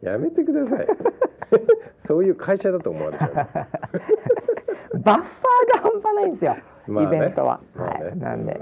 [0.00, 0.86] やめてください。
[2.06, 3.34] そういう会社だと思われちゃう。
[3.34, 6.56] バッファーが半端ないんですよ、
[6.88, 7.16] まあね。
[7.16, 7.60] イベントは。
[7.74, 8.04] まあね。
[8.04, 8.60] はい、なんで、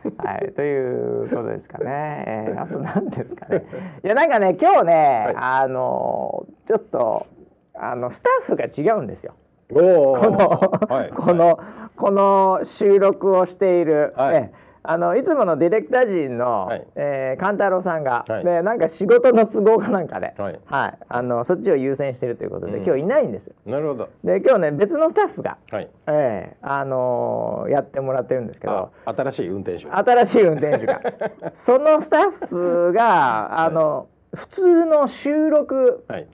[0.18, 2.24] はい、ということですかね。
[2.26, 3.64] えー あと何ですかね。
[4.04, 7.26] いやなんかね今日ね、はいあのちょっと
[7.74, 9.34] あのスタッフが違うんですよ。
[9.72, 11.60] この、はいこの、
[11.96, 14.52] この収録をしている、はいえ
[14.90, 16.86] あのいつものディレクター陣の、はい。
[16.96, 18.44] えー勘太郎さんが、はい。
[18.44, 20.98] でなんか仕事の都合かなんかで、はい。
[21.08, 22.84] あのそっちを優先してるということで、うん。
[22.84, 23.54] 今日いないんですよ。
[23.66, 24.08] なるほど。
[24.24, 25.88] で今日ね別のスタッフが、はい。
[26.08, 31.00] ええあのーやってもらってるんですけどあ新しい運転手新しい運転手が。
[31.54, 36.26] そのスタッフがあの、普通の収録はい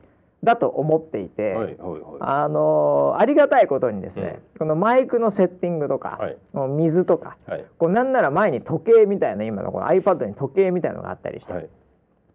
[0.44, 2.00] だと思っていて、はいはいはい。
[2.20, 6.36] あのーありがたいことにですね、このマイクのセッティングとか、はい。
[6.70, 7.64] 水とか、はい。
[7.78, 11.68] こうなんなら前に時計みたいな今のこの iPad に時計みたいなのがあったりして、はい。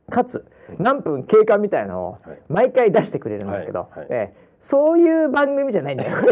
[0.09, 0.45] かつ
[0.79, 2.41] 何分経過みたいのをはい。
[2.49, 4.07] 毎回出してくれるんですけど、はいはい。
[4.09, 6.17] ええそういう番組じゃないんだよ。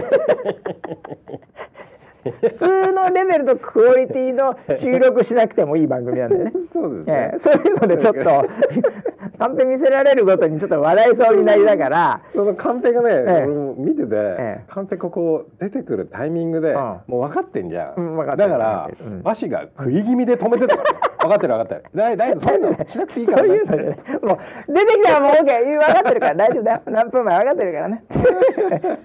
[2.23, 6.51] 普通のレベルとクオリティの収録しなくてもいい番組なんだよね。
[6.71, 7.31] そうですえね。
[7.35, 8.23] えそういうのでちょっと
[9.39, 12.21] カンペ見せられるごとにちょっと笑いそうになりながら。
[12.33, 13.43] そのカンペがね、ええ。
[13.45, 14.63] 俺も見てて、ええ。
[14.67, 16.77] カンペここ出てくるタイミングで、うん。
[17.07, 18.49] もう分かってんじゃん、うん分かってる。
[18.49, 19.21] だから分かってるうん。
[19.23, 20.91] 足が食い気味で止めてたから。
[20.91, 21.83] ね分かってる分かってる。
[21.95, 23.97] だいだいぶそんなのしなくていいからそういうのでね。
[24.21, 26.35] もう出てきたらもう OK 分かってるから。
[26.35, 26.81] 大丈夫だよ。
[26.85, 28.03] 何分前分かってるからね。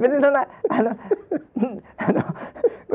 [0.00, 0.90] 別にそんなあの
[1.96, 2.24] あの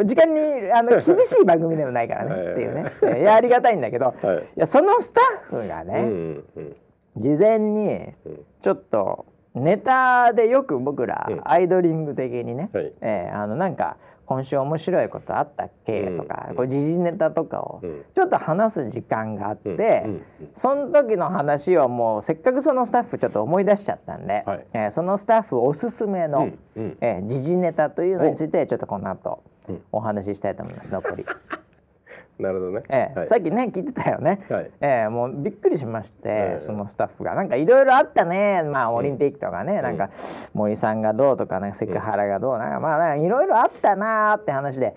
[0.05, 2.91] 時間にあの 厳しい番組でもないからねっていうね。
[3.03, 4.37] えいやありがたいんだけど、 はい。
[4.37, 5.21] いやそのスタ
[5.51, 6.75] ッフがうんね、うん。
[7.17, 8.45] 事前にうん。
[8.61, 9.25] ちょっと
[9.55, 11.41] ネタでよく僕らうん。
[11.43, 12.93] アイドリング的にね、はい。
[13.01, 16.03] えーあのなんか今週面白いことあったっけ？
[16.11, 16.55] とか、うん。
[16.55, 18.03] こう時事ネタとかをうん。
[18.13, 19.69] ちょっと話す時間があって、
[20.05, 20.21] うんうん
[20.53, 24.65] その時の話をもうせっかくそのスタッフちょっと思い出しちゃったんで、はい。
[24.73, 26.97] えーそのスタッフおすすめの、うんうん。
[27.01, 29.49] えー時事ネタというのについてちょっとこの後うん
[29.91, 31.25] お話ししたいと思います残り、
[32.39, 33.27] なるほどね、えーはい。
[33.27, 34.71] さっきね聞いてたよね、はい。
[34.79, 36.59] えーもうびっくりしまして、ええ。
[36.59, 37.35] そのスタッフが。
[37.35, 38.63] なんかいろいろあったね。
[38.63, 40.09] まあオリンピックとかね、なんか
[40.53, 44.95] 森さんがどうとかねセクハラがどうなんかまあいろいろあったなーって話で。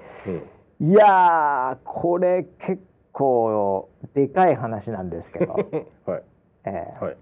[0.81, 0.89] うん。
[0.89, 5.55] いやーこれ結構でかい話なんですけど、
[6.07, 6.23] はい。
[6.65, 7.17] えーはい。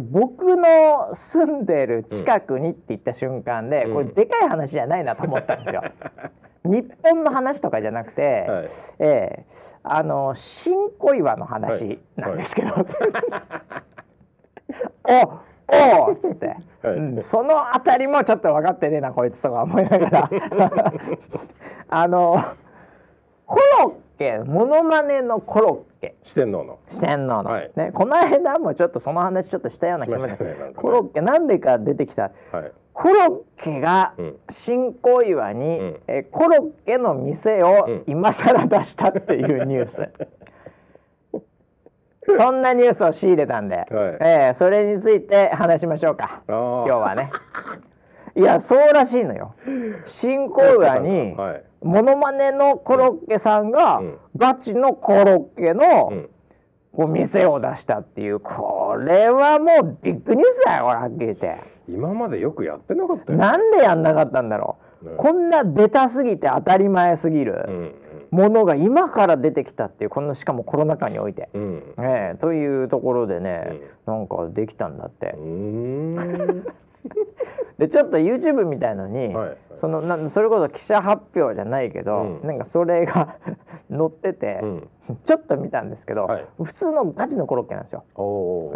[0.00, 3.94] 僕の住んでる近くにって言った瞬間で、うん。
[3.94, 5.82] これでかい話じゃないなと思ったんですよ。
[6.64, 8.70] 日本の話とかじゃなくて、はい。
[9.00, 9.46] ええ
[9.84, 12.70] あの新小岩の話なんですけど、
[15.02, 16.96] おおっつって、はい。
[16.96, 20.30] うんそのあたりもちょっと分かってねえなこいつとか思いながら。
[21.88, 22.44] あの
[23.44, 26.80] コロッケモノマネのコロッケ四天王の。
[26.88, 27.70] 四天王の、はい。
[27.76, 32.32] ね、この間もちょっとその話ちょっとしたような気もしま したねなんかねコロッケなんでか出てきた。
[32.50, 32.72] はい。
[32.92, 34.36] コロッケがうん。
[34.50, 36.00] 新小岩に、うん。
[36.08, 38.04] えコロッケの店をうん。
[38.06, 40.08] 今更出したっていうニュース、
[42.36, 46.42] そんなニュースを仕入れたんで、えーそれについて話しましょうか。
[46.48, 47.30] 今日はね。
[48.34, 49.54] いやそうらしいのよ。
[50.06, 51.64] 新小岩にはい。
[51.82, 54.18] モノマネのコロッケさんがうん。
[54.36, 56.28] ガチのコロッケのうん。
[56.94, 61.56] こう店を出したっていうこれはもうビッグニュースだよこれはっきり言って。
[61.88, 67.94] 今までよくやってなかったよ、なんでやんなかったんだろう、ねこんなベタすぎて当たり前すぎるうんうん。
[68.30, 71.94] ものが今から出てきたっていうこのしかもコロナ禍において、うん。
[71.98, 75.34] ええというところでね、なんかできたんだって
[77.78, 79.56] でちょっと YouTube みたいのに、はいはい。
[79.74, 82.46] そのなそれこそ記者発表じゃないけど、うん。
[82.46, 83.36] なんかそれが
[83.90, 84.88] 載ってて、うん。
[85.24, 86.46] ちょっと見たんですけど、はい。
[86.62, 88.04] 普通のガチのコロッケなんですよ。
[88.14, 88.72] お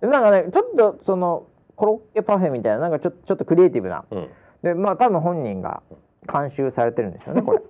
[0.00, 1.44] なんかねちょっとその
[1.76, 4.04] コロッケパフェみたいななんかちょちょっとクリエイティブな。
[4.10, 4.28] ーうん。
[4.62, 5.82] でまあ多分本人が
[6.30, 7.60] 監修されてるんでしょうねこれ。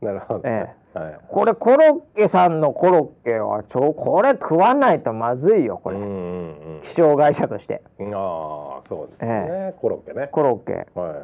[0.02, 1.18] なるほど、えはい。
[1.28, 6.06] これコロッケさんのコロッケはちょこれ食わないとまずいよこれ、うんう
[6.78, 7.82] ん気象会社として。
[7.98, 10.28] うんああそうですね、コロッケね。
[10.30, 11.18] コロッケ、はいはい、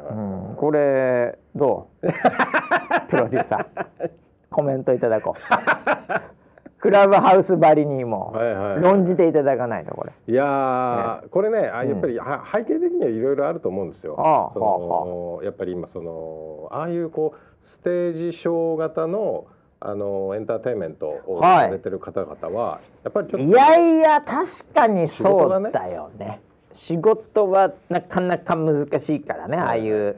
[0.49, 2.07] うん、これどう？
[3.09, 4.11] プロデューサー。
[4.49, 5.41] コメントいただこう。
[6.81, 8.33] クラブハウスばりにも
[8.81, 10.11] 論じていただかないとこれ。
[10.27, 14.15] いやー、これねあやっぱり、は背景的にはいろいろあると思うんですよ。
[14.17, 19.45] ああそのやっぱり今そのああいうこうステージショー型の
[19.83, 21.65] あのエンターテインメントをはい。
[21.65, 26.39] されてる方々は、やっぱりちょっといやいや確かにそうだよね。
[26.73, 30.17] 仕事はなかなか難しいからねああいう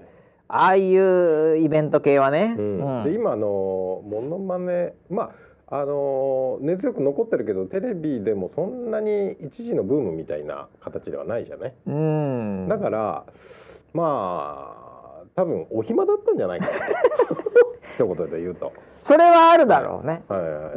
[0.50, 3.00] ああいうイベント系はね、うん。
[3.00, 3.04] うん。
[3.06, 3.48] で今あの
[4.06, 5.32] モノマネま
[5.68, 11.74] ああの根強く残ってるけどテレビでもそんなに一時のブームみたいな形ではないじゃね。
[11.88, 12.68] うん。
[12.68, 13.24] だから
[13.94, 14.76] ま
[15.22, 16.72] あ多分お暇だったんじゃないかな
[17.96, 18.74] 一言で言うと。
[19.04, 20.24] それはあるだろうね、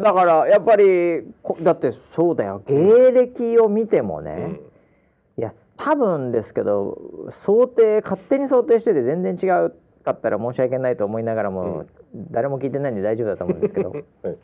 [0.02, 2.60] だからやっぱりこだってそうだよ。
[2.66, 5.40] 芸歴を見てもね、うん。
[5.40, 6.98] いや多分ですけど
[7.30, 9.74] 想定勝手に想定してて全然違う
[10.04, 11.86] かったら申し訳ないと思いながらも、
[12.30, 13.90] 誰も聞いてないんで大丈夫だと思うんですけど。
[14.22, 14.36] はい。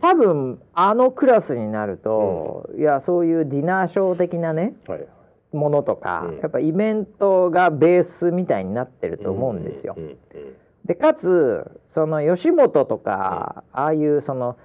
[0.00, 5.06] 多分あのクラスになると、いやそういうディナーショー的なねはい。
[5.50, 6.38] ものとか、うん。
[6.38, 9.94] やっぱイベントがベースみたいになってると思うんですよ。
[9.96, 10.18] うんうん
[10.88, 14.56] でかつその吉本とか、ああいうその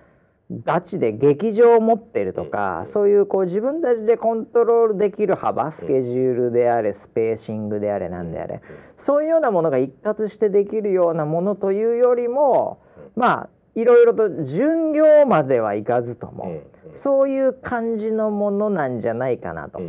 [0.66, 8.62] ガチで劇場を持ってるとか、そういうこう自分たちでコントロールできる幅スケジュールであれスペーシングであれなんであれ、
[8.98, 12.82] そういうようなものが一括してできるようなものというよりも、
[13.18, 16.62] まあいろいろと巡業まではいかずとも、
[16.94, 19.82] そういう感じのものなんじゃないかなと。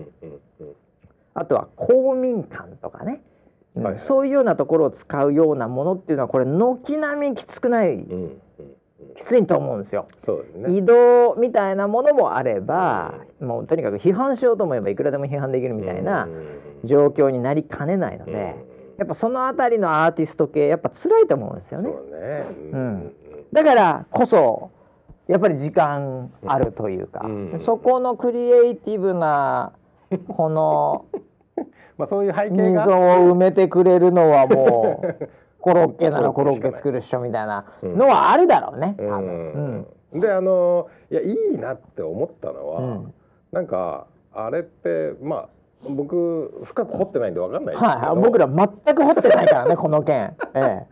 [1.35, 3.34] あとは公民館とかね、うん
[3.75, 3.99] はいはい。
[3.99, 8.23] そういうようなところを使うようなものっていうのはこれ軒並みきつくない、うんうん
[8.59, 9.15] うん。
[9.17, 10.09] きついと思うんですよ。
[10.57, 10.77] ね。
[10.77, 16.29] 移動みたいなものもあれば、もうとにかく批判しようと思えばいくらでも批判できるみたいな
[16.85, 18.57] 状況になりかねないので、
[18.97, 21.91] やっぱそのあたりのアーティスト系やっぱ辛いと思うんですよね。
[21.91, 22.45] そうね。
[22.73, 23.13] うん。
[23.53, 24.71] だからこそ
[25.27, 27.59] やっぱり時間あるというか、うん。
[27.59, 29.73] そこのクリエイティブな
[30.29, 31.07] この
[31.99, 33.19] まあそういう背景溝をが。
[33.19, 35.29] 埋めてくれるのはもう
[35.61, 39.87] コロッケならコロッケ作るっしょみたいなのはあるだろうね、多分。
[40.13, 40.21] うん。
[40.21, 43.15] であのいやいいなって思ったのは、うん。
[43.53, 45.49] なんかあれってまあ
[45.89, 50.37] 僕深く掘ってないんでわかんないですけど、はいはい、僕ら全く掘ってないからね この件。
[50.55, 50.87] え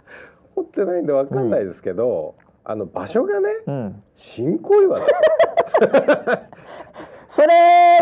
[0.55, 2.35] 掘ってないんでわかんないですけど、
[2.65, 5.07] あの場所がねえうん、新小岩だ
[7.33, 7.49] それ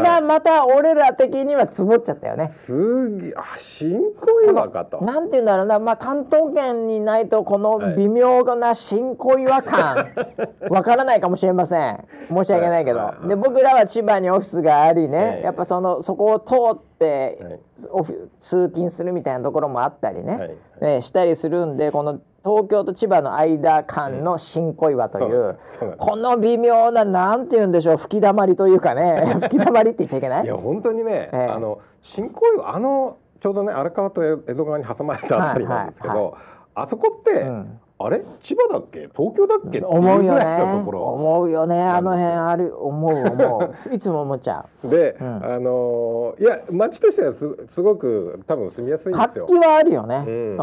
[0.02, 2.48] がまた俺ら的には積もっちゃったよね。
[2.48, 5.00] すげえあ新小岩かと。
[5.04, 10.08] なんて言うんだろうな、まあ、関東圏にないとこの微妙な新小岩感。
[10.68, 12.04] わからないかもしれません。
[12.28, 17.60] 申し訳ないけど、で僕らは千葉にオフィスがありね、ええやっぱそのそこを通って、はい。
[17.92, 20.96] オフィ通勤するみたいなところもあったりね、はい。
[20.96, 30.44] ねしたりするんでこの東京と千葉の間間の新小岩という,、そうなんこの微妙ななんて言うんでしょう吹き溜まりというかね 吹き溜まりって言っちゃいけない？
[30.44, 31.52] いや本当にね、ええ。
[31.52, 36.32] あの新小岩あのちょうどね荒川と江戸川に挟まれたあたりなんですけど、はいは
[36.74, 38.22] あそこって、うんあれ？
[38.42, 39.10] 千葉だっけ？
[39.14, 39.80] 東京だっけ？
[39.82, 40.44] 思うよね。
[40.62, 42.74] 思うよねあの辺ある。
[42.82, 43.72] 思う思う。
[43.94, 45.26] いつも思っちゃで、うん。
[45.44, 49.46] あのーいや町としてはすすごく多分住みやすいうんですよ。
[49.46, 50.56] 活気はあるよね、うん。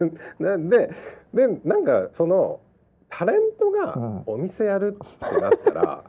[0.00, 0.14] うん。
[0.40, 0.90] なんで
[1.34, 2.60] でなんかその
[3.10, 4.22] タレントがうん。
[4.26, 4.96] お店やる
[5.26, 6.02] ってなったら、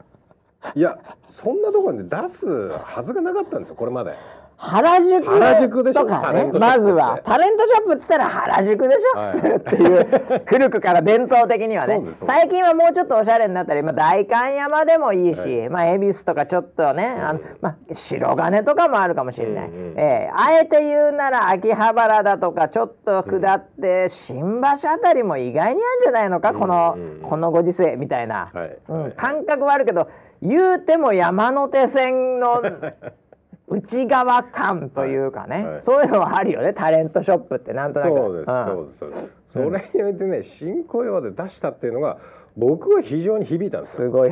[0.74, 0.98] いや
[1.28, 4.12] そんなところに出すはずがなかったんですよこれまで。
[4.60, 6.00] 原宿原宿でしょ？
[6.02, 6.50] とかね。
[6.52, 9.38] まずはタレントショップっつったら原宿でしょ、はい。
[9.56, 10.42] っていう。
[10.46, 12.02] 古くから伝統的にはね。
[12.14, 19.98] 最近はもうちょっとおしゃれになったり、まあ、代官山でもいいし、はまあ恵比寿とかちょっとね、あのまあ、白金とかもあるかもしれない、うんうん。
[19.98, 27.28] ええあえて言うなら秋葉原だとかちょっと下って、新橋あたりも意外にあるんじゃないのか、この、うんうん。
[27.28, 28.76] このご時世みたいな、はい。
[28.88, 29.02] うん。
[29.04, 29.12] はい。
[29.12, 30.08] 感覚はあるけど
[30.42, 32.60] 言うても山手線の
[33.68, 35.64] 内側感というかね、はい。
[35.72, 35.82] はい。
[35.82, 36.72] そういうのはあるよね。
[36.72, 38.08] タレントショップってなんとなく。
[38.16, 38.66] そうです、ん。
[38.66, 38.98] そうです。
[38.98, 39.32] そうです。
[39.50, 39.64] それ
[39.94, 42.18] においてね新小岩で出したっていうのが
[42.56, 44.08] 僕は非常に響いたんですよ。
[44.08, 44.30] すごい。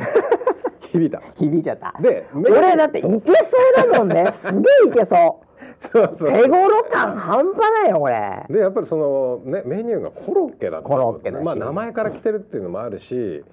[0.91, 1.19] 響いた。
[1.35, 1.93] 響いちゃった。
[2.01, 4.31] で俺だっていけそうそうだもんね。
[4.31, 5.47] すげえいけそう。
[5.79, 8.45] そうそう手頃感半端ないよこれ。
[8.49, 11.45] でやっぱりそのねメニューがコロッケだったコロッケだし。
[11.45, 13.43] まあ名前から来てるっていうのもあるし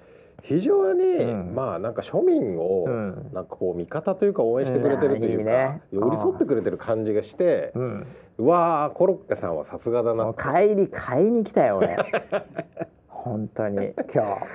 [0.47, 1.55] 非常に、うん。
[1.55, 3.31] まあなんか庶民を、うん。
[3.33, 5.99] なんかこう味方というか応援してくれてるというか、うん。
[5.99, 8.07] 寄り添ってくれてる感じがして、うん。
[8.37, 11.97] うわーコロッケさんはさすがだな帰り買いに来たよ俺。
[13.07, 14.45] 本当に今日。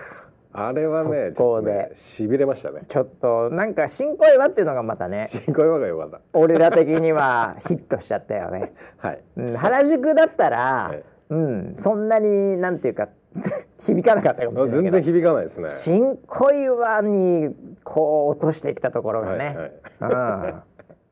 [0.53, 1.73] あれはね速攻で。
[1.73, 2.83] ちょっとねしびれましたね。
[2.89, 5.27] ちょっとなんか新小岩っていうのがまたね。
[5.29, 8.35] 新小岩が良かっ俺ら的にはヒットしちゃった。
[8.35, 10.59] よね、たはいうん、原宿だったら、
[10.91, 13.09] はいうんそんなになんていうか
[13.79, 14.83] 響かなかったかもしれないけど。
[14.83, 15.69] 全然響かないですね。
[15.69, 17.55] 新小岩に
[17.85, 19.57] こう落としてきたところがね、
[20.01, 20.53] はいはい。
[20.53, 20.63] うん、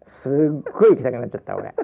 [0.04, 1.74] すっごい行きたくなっちゃった俺。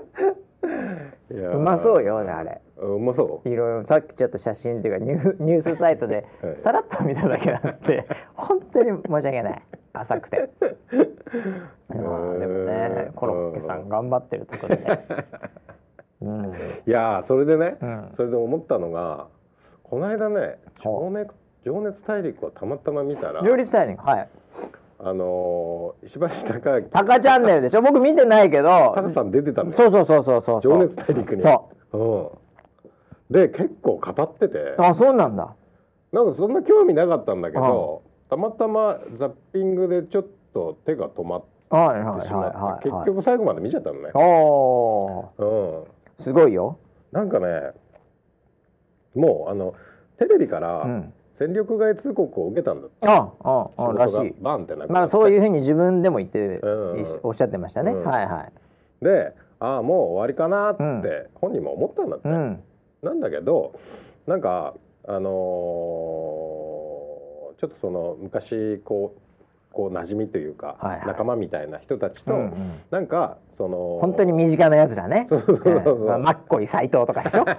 [1.30, 2.61] うまそうよねあれ。
[2.78, 3.49] うまそう。
[3.49, 6.59] いろいろさっきちょっと写真っていうかニューニュースサイトではい。
[6.59, 9.62] さらっと見ただけなんで本当に申し訳ない。
[9.93, 10.51] 浅くて。
[11.91, 15.07] でもねコロッケさん頑張ってるところで、
[16.22, 16.53] うん、
[16.87, 18.12] いやーそれでね、うん。
[18.16, 19.28] それで思ったのが
[19.95, 21.30] この間ね情熱
[21.64, 24.28] 情熱大陸をたまたま見たら料理スタイリングはい。
[24.99, 26.28] あのー石橋
[26.61, 26.82] 貴明。
[26.88, 27.82] タカチャンネルでしょ？
[27.82, 28.92] 僕見てないけど。
[28.97, 29.76] タカさん出てたんだよ。
[29.76, 31.42] そうそうそうそうそう情熱大陸に。
[31.42, 31.97] そう。
[33.32, 33.32] ん。
[33.32, 34.59] で結構語ってて。
[34.59, 35.55] うあそうなんだ。
[36.11, 45.84] なんかそんな興味なかったんだけどたまたまザッピングでちょっと手が止まっはいはいはいはい、はい、結局最後まで見ちゃったのね、おうん、ー
[46.18, 46.78] すごいよ、
[47.11, 47.72] なんかね
[49.14, 49.74] もうあの
[50.18, 52.96] テレビからうん、戦力外通告を受けたんだって。
[53.06, 54.34] あああらしい。
[54.40, 56.92] バンってなまあそういうふうに自分でも言って、うん。
[56.92, 58.04] うんおっしゃってましたね、うん。
[58.04, 59.04] はいはい。
[59.04, 61.02] でああもう終わりかなっうん。
[61.02, 62.62] て本人も思ったんだって、うん。
[63.02, 63.78] なんだけど
[64.26, 64.74] なんか
[65.06, 66.44] あのー
[67.56, 69.20] ちょっとその昔こう
[69.74, 71.06] こう馴染みというか、はいはい。
[71.08, 72.72] 仲間みたいな人たちと、うんうん。
[72.90, 75.26] なんかその本当に身近なやつらね。
[75.30, 75.74] そうそうそうそう。
[75.74, 76.08] ええ。
[76.08, 77.44] まあマッコイ斎藤とかでしょ？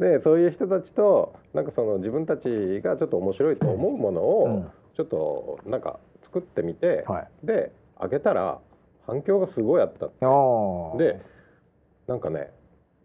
[0.00, 4.70] でそういう人たちとなんかその自分たちがちょっと面白いと思うものを、うん。
[4.94, 7.28] ちょっとなんか作ってみて、はい。
[7.46, 8.58] で開けたら
[9.06, 10.08] 反響がすごいあった。
[10.26, 10.98] おー。
[10.98, 11.20] で
[12.06, 12.50] なんかね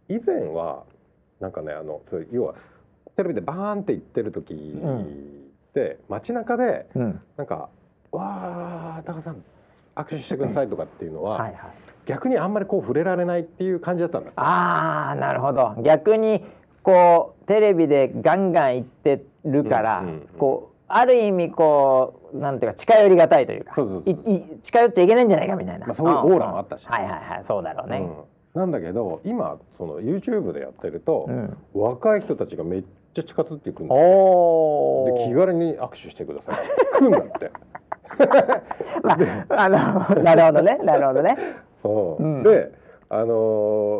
[0.07, 0.83] 以前は
[1.39, 2.55] なんかねあの要は
[3.15, 4.53] テレビでバーンって言ってる時
[5.73, 7.21] って、街中でうん。
[7.35, 7.69] なんか
[8.11, 9.43] 「わあ高さん
[9.95, 11.55] 握手してください」とかっていうのは、はいはい。
[12.05, 14.31] 逆にあんまりこう触れられないっていう感じだったんだ。
[14.35, 15.75] ああなるほど。
[15.83, 16.45] 逆に
[16.83, 20.27] こうテレビでガンガン言ってるから、うんうんうん。
[20.37, 26.85] こうある意味こうなんていうか近寄りがたいというかそうそうそういい近寄っちゃいけないんじゃないかみたいな、まあそういうオーラもあったし。
[26.85, 27.97] うんはいはいはいそうだろうね、
[28.55, 28.59] うん。
[28.59, 31.57] なんだけど今その YouTube でやってると、うん。
[31.73, 32.83] 若い人たちがめっ
[33.13, 36.55] ちゃ近づっていくんだおおで気軽に握手してください。
[36.97, 37.51] 来るんだって。
[39.03, 41.37] まあ、あの、なるほどね、なるほどね。
[41.81, 42.23] そう。
[42.23, 42.43] うん。
[42.43, 42.71] で
[43.09, 43.25] あの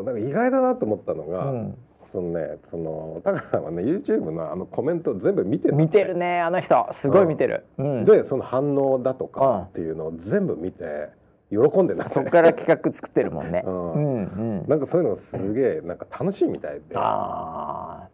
[0.01, 1.77] ーなんか意外だなと思ったのが、うん。
[2.11, 7.65] そのねその高さんはね YouTube のあのコメント全部見てた見てるね、あの人、すごい見てる。
[7.77, 9.31] うん、でその反応だとうん。
[9.31, 11.09] かっていうのを全部見て
[11.49, 13.63] 喜んでなそこから企画作ってるもんね。
[13.65, 14.65] う うんん、うん。
[14.67, 18.07] なんかそういうのがすげえなんか楽しいみたいで、あ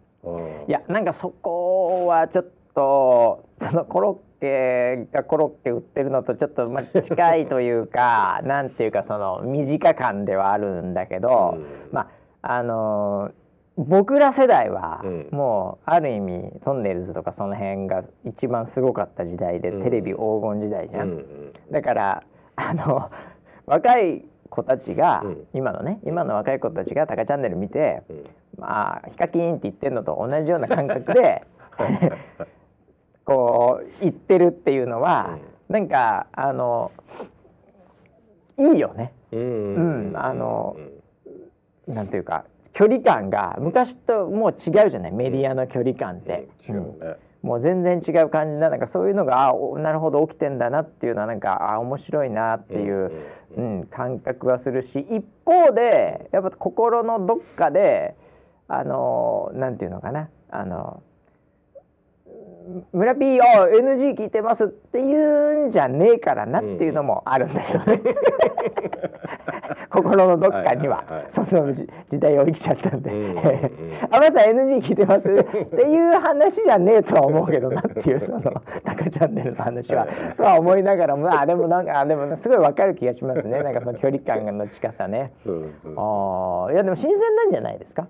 [0.67, 2.45] いや、なんかそこはちょっ
[2.75, 11.65] と、そのコロッケがコロッケ売ってるのとちょっとまあ近いというか、 なんていうかその身近感ではあるんだけど、うん。
[11.91, 12.09] ま
[12.41, 13.31] ああのー
[13.77, 15.27] 僕ら世代はうん。
[15.31, 19.83] もうある意味トンネルズとかその辺が一番すごかった時代で、うん。
[19.83, 21.23] テレビ黄金時代じゃん、
[21.71, 22.23] だから
[22.57, 23.09] あの
[23.65, 25.47] 若い子たちが、うん。
[25.53, 28.25] 今のね今の若い子たちが「タカチャンネル」見てうん
[28.59, 31.43] まあヒカキンって言ってるのと同じような感覚で
[33.25, 35.37] こう言ってるっていうのは、
[35.67, 36.91] なんかあの
[38.57, 39.13] いいよね。
[39.31, 40.09] うん。
[40.09, 40.75] うんあの
[41.87, 45.11] なんていうか距離感が昔ともう違うじゃない？
[45.11, 53.11] メディアの距離感って、違うね、もう全然違う感じななんかそういうのがあおなるほど起きてんだなっていうのはなんかあ面白いなっていう、
[53.57, 58.15] うん感覚はするし一方でやっぱ心のどっかで
[58.69, 60.29] あのなんていうのかな。
[60.51, 61.01] あの
[62.93, 68.01] 村 P を NG 聞いてますって言うんじゃねえからなっていうのもあるんだけどね、
[69.89, 71.03] 心のどっかには。
[71.31, 73.09] その時時代を生きちゃったんで。
[73.11, 73.35] うんうんうん
[74.11, 78.39] 「あまさん NG 聞いてます?」っていう話じゃねえとは思うけどなっていう その
[78.85, 80.05] 「タカチャンネル」の話は。
[80.37, 83.63] とは思いながらもあでもなんかあでもすごいわかる気がしますね。
[83.63, 85.33] なんかその距離感の近さね。
[85.43, 85.63] そう
[85.97, 88.07] あいやでも新鮮なんじゃないですか？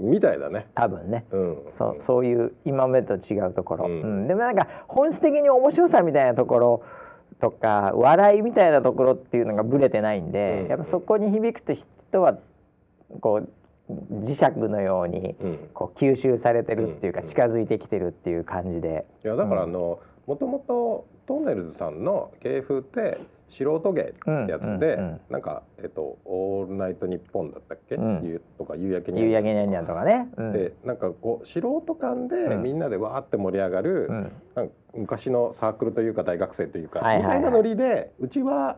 [0.00, 0.66] みたいだね。
[0.74, 1.24] 多分ね。
[1.30, 1.58] うん。
[1.76, 4.24] そうそういう今までと違うところ、ううん。
[4.24, 6.82] んでもなんか本質的に面白さみたいなところ
[7.40, 10.68] とか笑いみたいなところっていうのがぶれてないんで、うん。
[10.68, 12.38] やっぱそこに響くと人は
[13.20, 13.48] こう
[14.24, 15.68] 磁石のようにうん。
[15.74, 17.26] こう吸収されてるっていうかうん。
[17.26, 23.18] 近づいてきてるっていう感じで、いやだからあのもともとトンネルズさんの芸風って
[23.50, 24.04] 素人芸っ
[24.46, 25.20] てやつで、うんうんうん。
[25.30, 28.20] なんかえっと「オールナイトニッポン」だったっけ、うん。
[28.24, 30.28] ゆとか夕焼けに夕焼けにゃんにゃんとかね。
[30.36, 30.52] うん。
[30.52, 32.62] でなんかこう素人感でうん。
[32.62, 34.32] みんなでわーって盛り上がる、うん。
[34.54, 37.38] なんか昔のサークルというか大学生というか、はいはいはい。
[37.38, 38.76] みたいなノリでうちは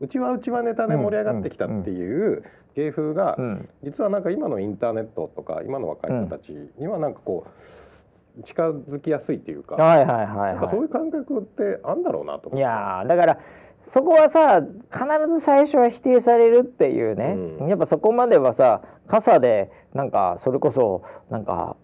[0.00, 2.42] うちはうちはネタで盛り上がってきたっていう
[2.74, 3.68] 芸風が、うん。
[3.82, 12.56] 実はなんか今のインターネットとか今の若い人たちにはなんかこう近づきやすいっていうか、はいはいはいなんかそうはいいう感覚ってあんだろうなと思って。
[12.58, 13.38] いやーだから
[13.84, 14.60] そこはさ
[14.92, 17.68] 必ず最初は否定されるっていうね、うん。
[17.68, 21.76] やっぱそこまではさ傘でなんかそれこそなんか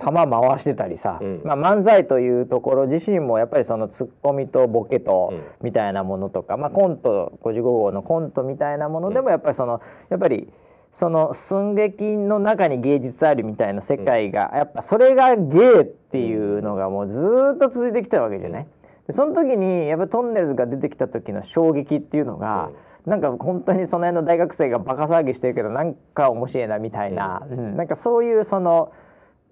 [0.00, 1.40] 球回してたりさ、うん。
[1.44, 5.42] まあ、漫才というところ自身もやっぱりそのツッコミとボケとうん。
[5.62, 9.80] みたいなものとか、まあ、コント55号のコントみたいなものでもやっぱりその
[10.10, 10.48] やっぱり
[10.92, 18.66] その寸劇の中に芸術あるみたいな世界が、やっぱそれが芸っていうのがもうずーっと続いてきたわけじゃない？
[19.06, 22.70] でその時にやっぱトンネルズが出てきた時の衝撃っていうのが、
[23.06, 27.76] なんか本当にその辺の大学生がバカ騒ぎしてるけどなんか面白いなみたいな、うん。
[27.76, 28.92] なんかそういうその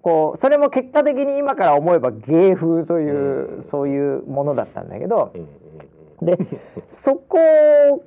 [0.01, 3.63] こうそれも結果的に今から思えば芸風という、うん。
[3.71, 5.47] そういうものだったんだけどう、んうん
[6.21, 6.37] で
[6.91, 7.37] そこ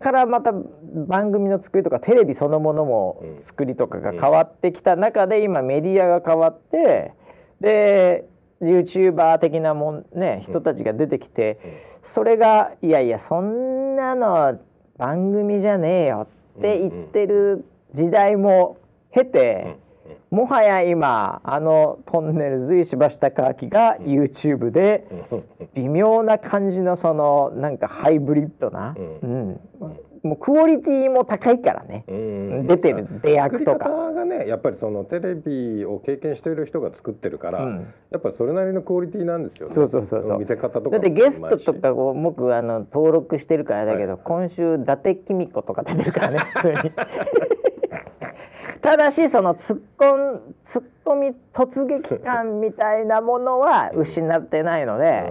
[0.01, 3.43] からまた番組の作りとかテレビそのものもうん。
[3.43, 7.13] 作りとかが変わってきた中で今メディアが変わって
[7.61, 8.27] で
[8.61, 11.59] YouTuber 的なもん、ね、人たちが出てきて
[12.05, 14.59] それがいやいやそんなの
[14.97, 16.29] 番組じゃねえよ
[16.59, 18.79] って言ってる時代も
[19.13, 19.77] 経て。
[20.31, 25.45] もはや今あのトンネルズ石橋貴明が YouTube でうん。
[25.75, 29.61] 微妙な感じのそのなんかハイブリッドな、ううん
[30.23, 37.95] もうクオリティも高いからね、うん出てる出役と作りがねやっぱりそのテレビを経験している人が作ってるから、うん。
[38.11, 39.75] やっぱりそれなりのクオリティなんですよね。
[39.75, 40.39] そうそうそうそう。
[40.39, 40.91] 見せ方とか。
[40.91, 44.21] だってゲストとかこう僕あの登録してるからだけど、はい。
[44.25, 46.93] 今週伊達公子とか出てるからね普通に。
[48.81, 55.31] ただしそのツッコンツッコミ突撃感みたいなものは失ってないので、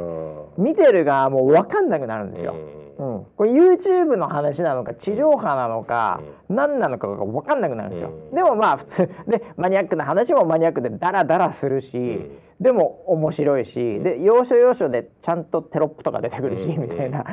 [0.57, 2.53] 見てる側も分かんなくなるんですよ。
[2.53, 8.35] うんうん、これ YouTube の話なのか地上波なのか、何なのかが分かんなくなるんですよ、うん。
[8.35, 12.31] でもまあ普通でマニアックな話もマニアックでダラダラするし、ん。
[12.59, 16.81] でも面白いし、で要所要所でちゃんとテロップとか出てくるし、うん。
[16.81, 17.23] みたいな。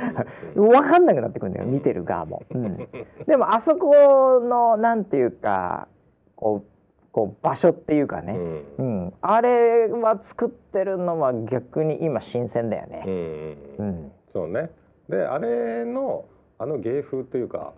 [0.54, 2.88] 分かんなくなってくるんだよ見てる側も、うん、
[3.26, 5.88] でもあそこのなんていうか
[6.36, 6.68] こう
[7.10, 8.34] こう場所っていうかね、
[8.78, 9.04] うん。
[9.04, 9.14] うん。
[9.22, 13.04] あれは作ってるのは逆に今新鮮だよね。
[13.06, 13.56] うんうん。
[13.78, 14.12] うん。
[14.32, 14.70] そうね
[15.08, 16.24] であれの
[16.58, 17.72] あの芸風というか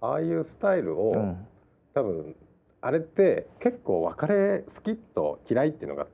[0.00, 1.46] ああいうスタイルを、うん。
[1.94, 2.34] 多分
[2.80, 6.06] あれって結構分かれ好きと嫌いっていうのが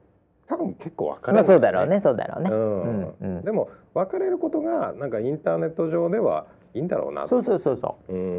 [0.48, 2.50] 多分結構分かれまあるんそうだろうねそうだろうね。
[2.50, 2.82] うん。
[2.82, 3.44] うんうん。
[3.44, 8.12] でも分かれることがなんかインターネット上ではいいんだろうなそうそうそうそう。
[8.12, 8.38] うん。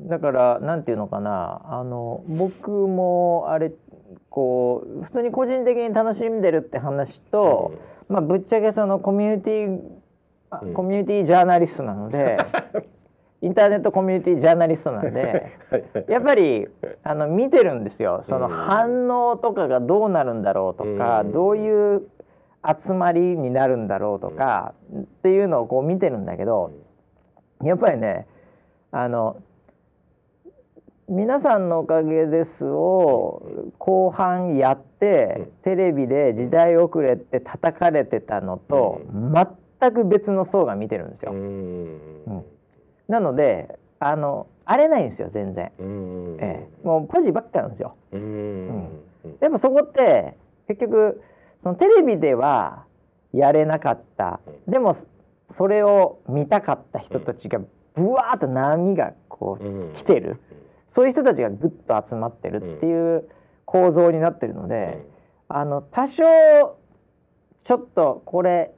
[0.00, 0.08] うん。
[0.08, 3.72] だからなんていうのかなあの僕もあれ
[4.30, 7.72] こう普通に個人的に楽しんでるって話と、
[8.08, 9.80] まあぶっちゃけそのコミュニティあ
[10.62, 10.74] うん。
[10.74, 12.38] コミュニティジャーナリストなので
[13.40, 15.52] インターネットコミュニティジャーナリストなんで
[16.08, 16.66] やっぱり
[17.04, 18.20] あの見てるんですよ。
[18.24, 21.32] そのうん反応とかがどうなるんだろうとか、うん。
[21.32, 22.02] どういう
[22.78, 26.72] 集まりになるんだろうとか、っていうのをこう見てるんだけど、
[27.62, 28.26] やっぱりね
[28.90, 29.36] あの
[31.08, 39.46] 皆さんのおかげですを後半やって、テレビで時代遅れって叩かれてたのと、全
[39.92, 41.32] く別の層が見てるんですよ。
[41.32, 42.22] うん。
[42.26, 42.44] うん。
[43.08, 47.96] なのであの荒れないんですよ全然、うんええ、もうポジばっかなんですよ。
[48.12, 48.88] うん
[49.40, 50.36] でもそこって
[50.68, 51.22] 結局
[51.58, 52.84] そのテレビでは
[53.32, 54.94] やれなかった、うでも
[55.50, 57.60] それを見たかった人たちが
[57.94, 59.94] ぶわーっと波がこう、うん。
[59.94, 60.40] 来てる。
[60.86, 63.28] そういう人たちがぐっと集まってるっていう
[63.64, 65.04] 構造になってるので、
[65.48, 66.24] あの多少
[67.64, 68.72] ちょっとこれ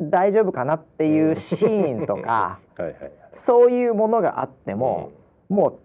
[0.00, 2.58] 大丈夫かなっていうシーンとか、
[3.34, 5.10] そういうものがあっても、
[5.48, 5.78] も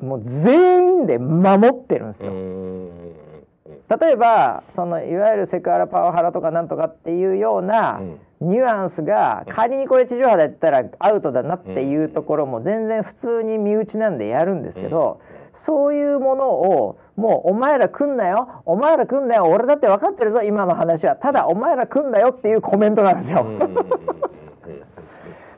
[0.00, 2.32] うもう全員で守ってるんですよ。
[2.32, 2.38] うん。
[2.38, 2.88] うん
[4.00, 8.18] 例えばそのいわゆるセクハラパワハラとかなんとかっていうようなうん。
[8.42, 15.20] ニュアンスが仮にこれ地上波でやったらアウトだなっていうところも全然普通に身内なんでやるんですけど、
[15.52, 23.46] そういうものをもうお前ら来んなよお前ら来んなよ俺だって分かってるぞ今の話はただお前ら来んなよっていうコメントなんですよ。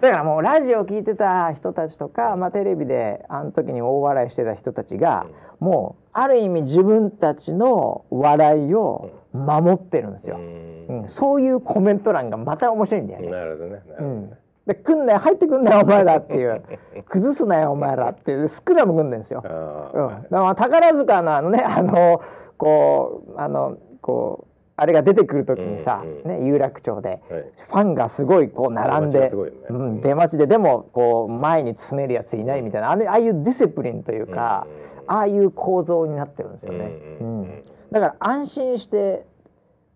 [0.00, 5.24] だからもうラジオ聞いてた人たちとか、まあ、テレビであの時に大笑いしてた人たちが、
[5.60, 10.36] もうある意味自分たちの笑いを守ってるんですよ。
[10.36, 13.30] うんそういうコメント欄がまた面白いんだよね。
[13.30, 16.62] なるほどねなるほどねで来んなよ入ってくんなよお前らっていう。
[17.08, 18.32] 崩すなよお前らって。
[18.32, 19.42] いうスクラム組んでるんですよ。
[19.44, 22.22] あうん、ーだからまあ宝塚のあのねあの
[22.56, 27.20] こうあのこうあれが出てくる時にさ、うんうんね有楽町ではい。
[27.68, 29.30] ファンがすごいこう並んでね。
[29.68, 32.90] うん、出待ちででもこう前に詰めるやついないみたいな。
[32.90, 34.66] あれああいうディシプリンというか、
[35.06, 36.90] ああいう構造になってるんですよね。
[37.20, 37.64] ううんんうん。
[37.92, 39.26] だから安心して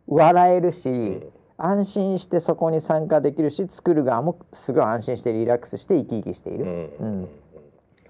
[0.07, 1.23] 笑えるし、ん
[1.59, 6.91] 安心してそこに参加できるし作る側もすごい安心してリラックスして生き生きしている、うん。
[7.01, 7.29] うん。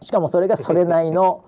[0.01, 1.45] しかもそれがそれなりの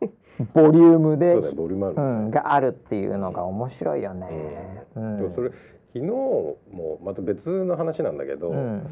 [0.54, 1.94] ボリュームでそうだよボリュームある。
[1.96, 4.86] うん、があるっていうのが面白いよね。
[4.96, 5.16] うん。
[5.18, 5.50] でもそれ
[5.92, 6.56] 昨日も
[7.02, 8.86] また別の話なんだけど、うん。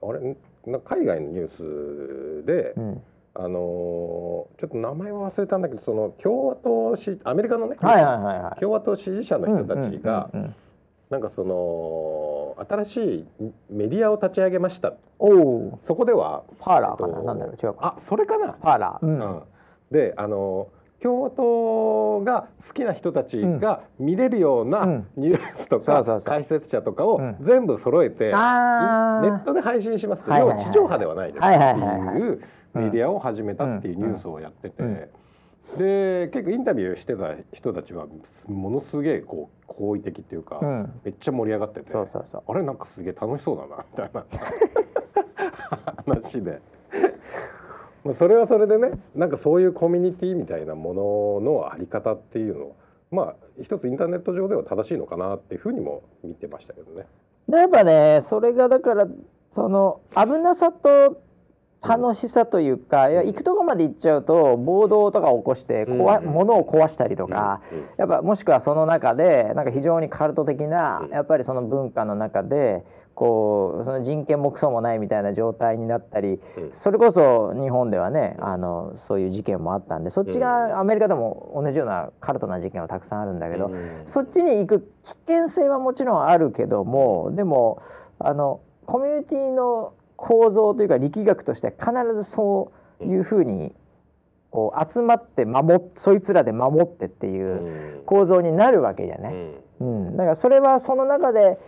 [0.00, 0.36] あれ？
[0.66, 3.02] な海外のニュースで、うん。
[3.34, 8.60] あのーちょっと名前は忘れたんだけどその共和党しアメリカのね、はいはいはいはい。
[8.60, 10.54] 共和党支持者の人たちが、うんうんうんうん
[11.10, 13.26] なんかその新しい
[13.68, 14.94] メディアを立ち上げました。
[15.18, 17.94] おおそこではパーラーかな、えっとなんだろう違うか。
[17.96, 19.20] あそれかな、パーラー、うん。
[19.20, 19.42] うん。
[19.90, 20.68] であの
[21.02, 25.08] 共和党が好きな人たちが見れるよううなん。
[25.16, 27.36] ニュースとか解説者とかをうん。
[27.40, 32.40] 全部揃えて、ネあットで配信しますって、はいはいはい要は地上波ではないですはいってはいう
[32.74, 35.08] メディアを始めたっていうニュースをやってて、うん
[35.78, 38.06] で結構インタビューしてた人たちは
[38.48, 44.26] ものすげえこう好意的っていうか、うんめっちゃ盛り上がっててそうそうそうあれなんかすげえ楽しそうだなみたいな
[46.22, 46.60] 話で。
[48.04, 52.74] まあそれはそれでねなんかそういうコミュニティみたいなもののあり方っていうのは
[53.10, 57.06] まあ一つインターネット上では正しいのかなっていうふうにも見てましたけどね。
[57.48, 59.06] でやっぱねそれがだから
[59.50, 61.20] その危なさと
[61.82, 66.26] 楽しさというか、いや行くとこまで行っちゃうと暴動とか起こして壊、うん。
[66.26, 67.78] 物を壊したりとか、うん。
[67.78, 71.10] うんやっぱもしくはその中でなんか非常にカルト的な、うん。
[71.10, 76.70] やっぱりその文化の中でこうその人権もクソもないみたいな状態になったり、うん。
[76.72, 84.02] それこそ日本ではねあのそういう事件もあったんでそっちがアメリカでも同じようなカルトな事件はたくさんあるんだけど、うん。
[84.04, 87.80] そっちに行く危険性はもちろんあるけどもでも
[88.18, 93.72] あのコミュニティの構造というか力学としては必ずそういうふうに
[94.50, 99.34] こう集まって守っそいつらで守ってっていう構造になるわけじゃない。
[99.80, 101.58] うん、だからそれはその中で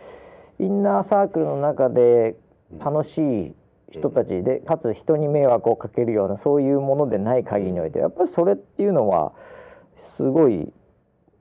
[0.59, 2.37] インナーサークルの中で
[2.79, 3.55] 楽しい
[3.91, 9.33] 人たちでかつ人に迷惑をかけるようなそういうものでない限りにおいてやっぱりそれっていうのは
[10.17, 10.71] すごい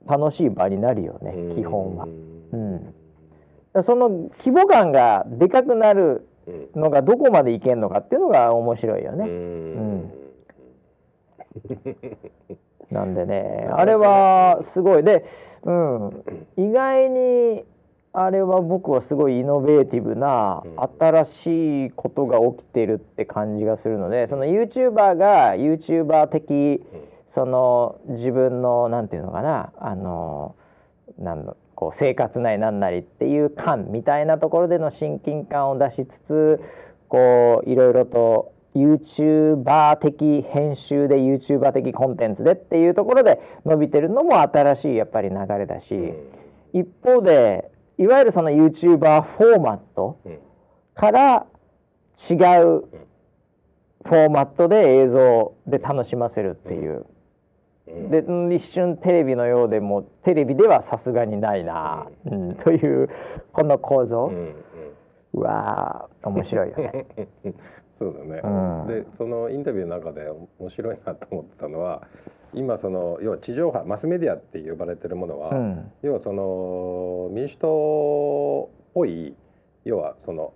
[0.06, 2.06] 楽しい場になるよね基本は。
[2.06, 2.94] うん。
[3.82, 6.26] その規模感がでかくなる
[6.74, 9.24] のがどこまでいけるのかっていうのが面白いよね。
[9.24, 10.12] うん。
[12.90, 15.04] なんでね あれはすごい。
[15.04, 15.24] で、
[15.62, 16.24] うん、
[16.56, 17.64] 意外に
[18.12, 20.76] あれは僕はすごいイノベーティブなうん。
[21.00, 26.84] 新しいことが起きてるって感じがするのでその YouTuber が YouTuber 的
[27.26, 30.54] その自分のなんていうのかなあの
[31.18, 36.60] なんのこう生活なりなんなりっていう感みたいなところでの親近感を出しつつ
[37.08, 46.14] こういろいろと YouTuber 的編集で YouTuber 的コンテンツでっていうところで伸びてるのも新しいやっぱり流れだし、
[46.72, 50.20] 一方でいわゆるその YouTuber フォーマット
[50.94, 51.46] から
[52.30, 52.84] 違う
[54.04, 57.06] フォーマットで映像で楽しませるっていう。
[58.10, 58.52] でうん。
[58.52, 63.08] 一瞬テレビのようでもテレビではさすがにないな、うん、という
[63.52, 64.32] この構造、
[65.34, 67.06] うわー面白いよね。
[67.94, 68.48] そうだね、う
[68.84, 68.86] ん。
[68.88, 70.28] でそのインタビューの中で
[70.58, 72.02] 面白いなと思ってたのは
[72.54, 75.92] 今その要は地上波マスメディアって呼ばれてるものは、うん。
[76.02, 79.36] 要はその民主党っぽい
[79.84, 80.52] 要はその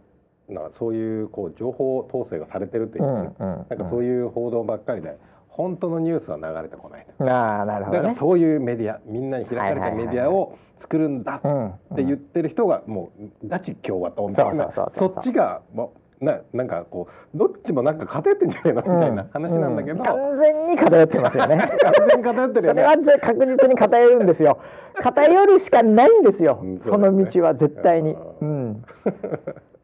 [0.48, 3.66] なんかそういうこう情報統制がされてるといううかね、んうん。
[3.68, 5.18] なんかそういう報道ばっかりで
[5.56, 7.24] 本当のニュースは流れてこないと。
[7.24, 13.10] ああなるほだからどねそういうメディアみんなに開かれたメディアを作るんだうんって言ってる人がも
[13.42, 15.12] うガチ共和党みたいなそうそうそうそう。
[15.14, 21.56] そっちがもうななんかこうどっちもなんか偏ってんじゃないのみたいな話なんだけど、うん完全に偏ってますよね。
[21.58, 22.82] 完全に偏ってるよね。
[22.82, 24.58] それはぜ確実に偏るんですよ。
[25.02, 28.82] 偏るしかないんですよ、うんその道は絶対に、うん、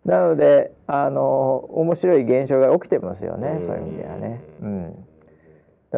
[0.07, 3.66] なのであの面白い現象が起きてますよね、うん。
[3.66, 4.97] そういう意味ではね、うん、だ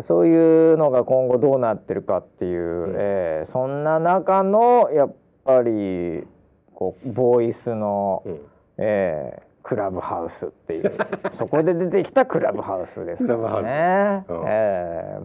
[0.03, 2.95] そういうのが今後どうなってるかっていう、うん。
[2.97, 5.14] えーそんな中のやっ
[5.45, 6.26] ぱり
[6.74, 8.40] こうボイスの、うん。
[8.78, 10.92] えークラブハウスっていう
[11.38, 14.24] そこで出てきたクラブハウスですからね。
[14.28, 14.34] こ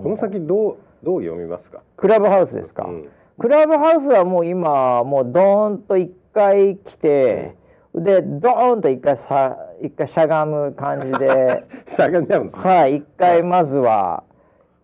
[0.07, 1.81] の先どうどう読みますか？
[1.97, 3.09] クラブハウスですか、うん。
[3.37, 7.55] クラブハウスはもう今もうドーンと一回来て、
[7.93, 11.65] でドーンと一回さ一回しゃがむ感じで。
[11.85, 12.63] しゃがんじゃうんですね。
[12.63, 14.23] はい一回まずは、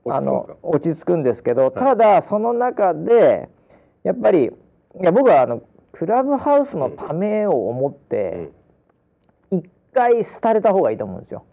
[0.08, 0.54] あ落ち着くんですか？
[0.56, 3.50] の落ち着くんですけど、ただその中で
[4.04, 4.50] やっぱりい
[5.02, 8.52] や僕はあのクラブハウスのためを思って
[9.52, 11.44] 一回廃れた方がいいと思うんですよ。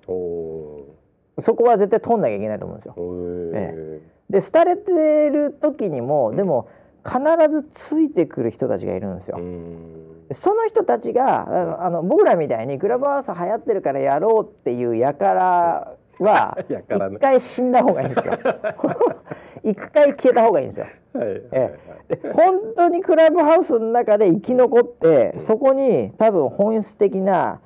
[1.40, 2.94] そこは絶対通んなきゃいけないと思うんですよ。
[2.98, 3.50] ー。
[3.54, 4.00] え
[4.30, 4.90] で廃れて
[5.30, 6.68] る時にもでも
[7.04, 9.38] 必ずついてくる人たちがいるんですよ。
[10.34, 15.96] その人たちがあの僕らみたいにクラブハウス流行ってるからやろうっていう輩はやから
[17.08, 17.16] ね。
[17.16, 18.32] 一回死んだ方がいいんですよ。
[19.64, 20.86] 一回消えた方がいいんですよ。
[21.14, 27.60] はいはいえで本当にクラブハウスの中で生き残ってそこに多分本質的な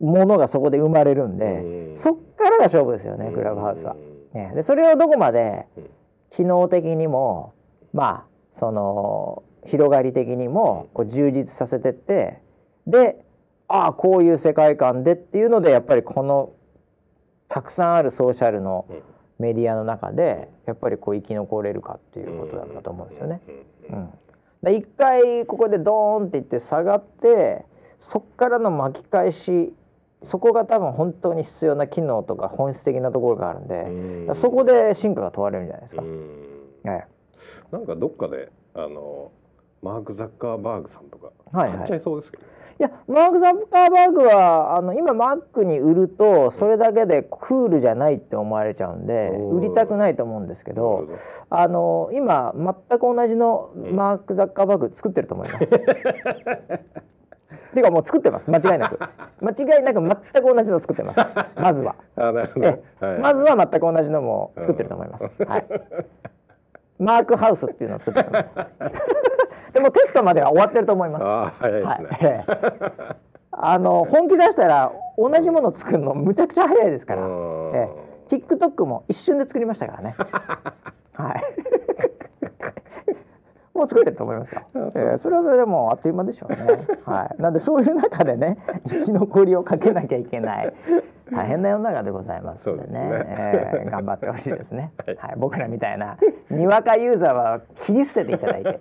[0.00, 1.96] ものがそこで生まれるんでうん。
[1.96, 3.96] そっからが勝負ですよねクラブハウスは。
[4.32, 5.84] ね、でそれをどこまでうん。
[6.30, 7.52] 機能的にも
[7.92, 12.40] まあその広がり的にもこう充実させてって
[12.86, 13.24] で
[13.68, 16.50] ああこういう世界観でっていうのでやっぱりこの
[17.54, 19.02] たくさんあるソーシャルのうん。
[19.38, 23.40] メディアの中でやっぱりこう生き残れるかっていうことだったと思うんですよね。
[23.90, 24.10] うん
[24.76, 27.66] 一回ここでドーンっていって下がって
[28.00, 29.74] そっからの巻き返し
[30.22, 34.36] そこが多分本当に必要な機能とか本質的なところがあるんで、うん。
[34.40, 36.02] そこで進化が問われるんじゃないですか。
[36.02, 36.90] うん。
[36.90, 37.06] はい
[37.72, 39.32] なんかどっかであの
[39.82, 41.76] マーク・ザッカーバーグさんとかはいはい。
[41.78, 42.46] 買っちゃいそうですけど、い
[42.78, 49.58] やマーク・ザッカーバーグはあの今マックに売るとそれだけでクールじゃないって思われちゃうんでうん。
[49.58, 51.08] 売りたくないと思うんですけど
[51.50, 55.66] あの今全く同じのマーク・ザッカーバーグ作ってると思います。
[57.74, 58.50] ていうかもう作ってます。
[58.50, 58.98] 間違いなく。
[59.40, 61.20] 間違いなく全く同じの作ってます。
[61.56, 63.06] まずは、 あなるほど、ええ。
[63.06, 65.66] はいまずは全く同じのも作ってると思います、はい、
[66.98, 68.46] マークハウスっていうのを作ってます
[69.74, 71.24] でもテストまでは終わってると思います。
[71.24, 72.18] ああ早いですね、はい。
[72.22, 73.24] ええ。
[73.50, 77.30] あの本気出したら同じもの作るのむちゃくちゃ早いですから、う
[77.72, 77.88] んえ
[78.30, 80.16] え、TikTok も一瞬で作りましたからね。
[81.14, 81.42] はい。
[83.76, 84.62] もう作ってると思いますよ、
[84.94, 85.18] ええ。
[85.18, 86.58] それはそれでもうあっという間でしょうね。
[87.04, 87.42] はい。
[87.42, 90.72] なんでそういう中でね 生き残りをかけなきゃいけない。
[91.32, 93.08] 大変な世の中でございますんでね。
[93.08, 93.36] ですね。
[93.38, 93.90] ええ。
[93.90, 95.16] 頑張ってほしいですね、はい。
[95.16, 96.16] はい、僕らみたいな
[96.50, 98.80] にわかユーザーは切り捨てていただいて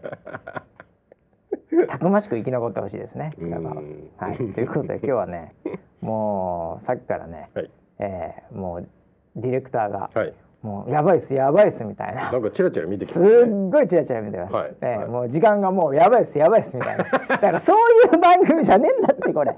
[1.88, 3.34] たくましく生き残ってほしいですね。
[3.40, 3.50] うん。
[3.50, 5.54] クラブハウスはい、ということで今日はね
[6.02, 7.72] もうさっきからね、はい。
[8.00, 8.88] えーもう
[9.36, 10.34] ディレクターが、はい。
[10.62, 12.32] もうやばいっすやばいっすみたいな。
[12.32, 13.24] なんかチラチラ見てきすっ
[13.70, 14.76] ごいチラチラ見てます、はい。
[14.80, 15.08] えーはい。
[15.08, 17.04] もう時間がもうやばいっすやばいっすみたいな。
[17.04, 17.78] だからそう
[18.14, 19.58] いう番組じゃねえんだってこれ。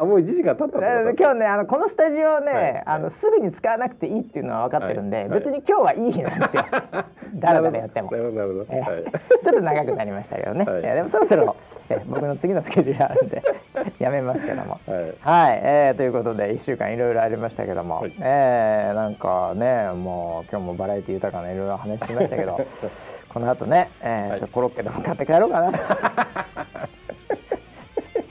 [0.00, 2.82] あもう一時間経った今日ねあのこのスタジオね、はい。
[2.86, 5.28] あのすぐに使わなくていいっていうのは分かってるんで、はい。
[5.30, 6.64] 別に今日はいい日なんですよ。
[7.34, 8.10] だらだらやっても。
[8.12, 8.18] な。
[8.18, 9.04] るほどなるほど、えーはい。
[9.04, 10.82] ちょっと長くなりましたけどね、はい。
[10.82, 11.56] でもそろそろ、
[11.88, 13.42] えー 僕の次のスケジュールあるんで
[13.98, 14.78] やめますけども。
[14.86, 15.14] はい。
[15.20, 18.12] はい、えーということで1週間いろいろありましたけども、はい。
[18.20, 22.58] えーなんかねもう今日もバラエティ豊かないろいろ話してましたけど
[23.28, 24.38] この後ね、えーはい。
[24.38, 25.72] ちょっとコロッケでも買って帰ろうかな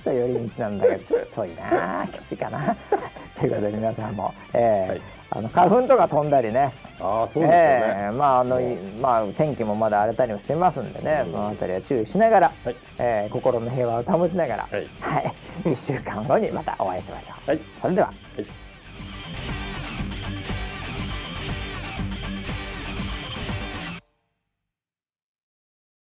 [0.07, 0.13] と。
[0.13, 2.75] 寄り道なんだけどちょっと遠いなきついかな。
[3.39, 5.01] ということで皆さんも、えーはい。
[5.29, 6.71] あの花粉とか飛んだりね。
[6.99, 12.75] ああそうですよね、ええまああのいまあ天気もまだ荒れたりもしてますんでね、そのあたりは注意しながら、はい。
[12.97, 14.87] えー心の平和を保ちながら、はい。
[14.99, 15.33] はい、
[15.69, 17.49] 1週間後にまたお会いしましょう。
[17.51, 17.59] はい。
[17.81, 18.07] それでは。
[18.07, 18.66] はい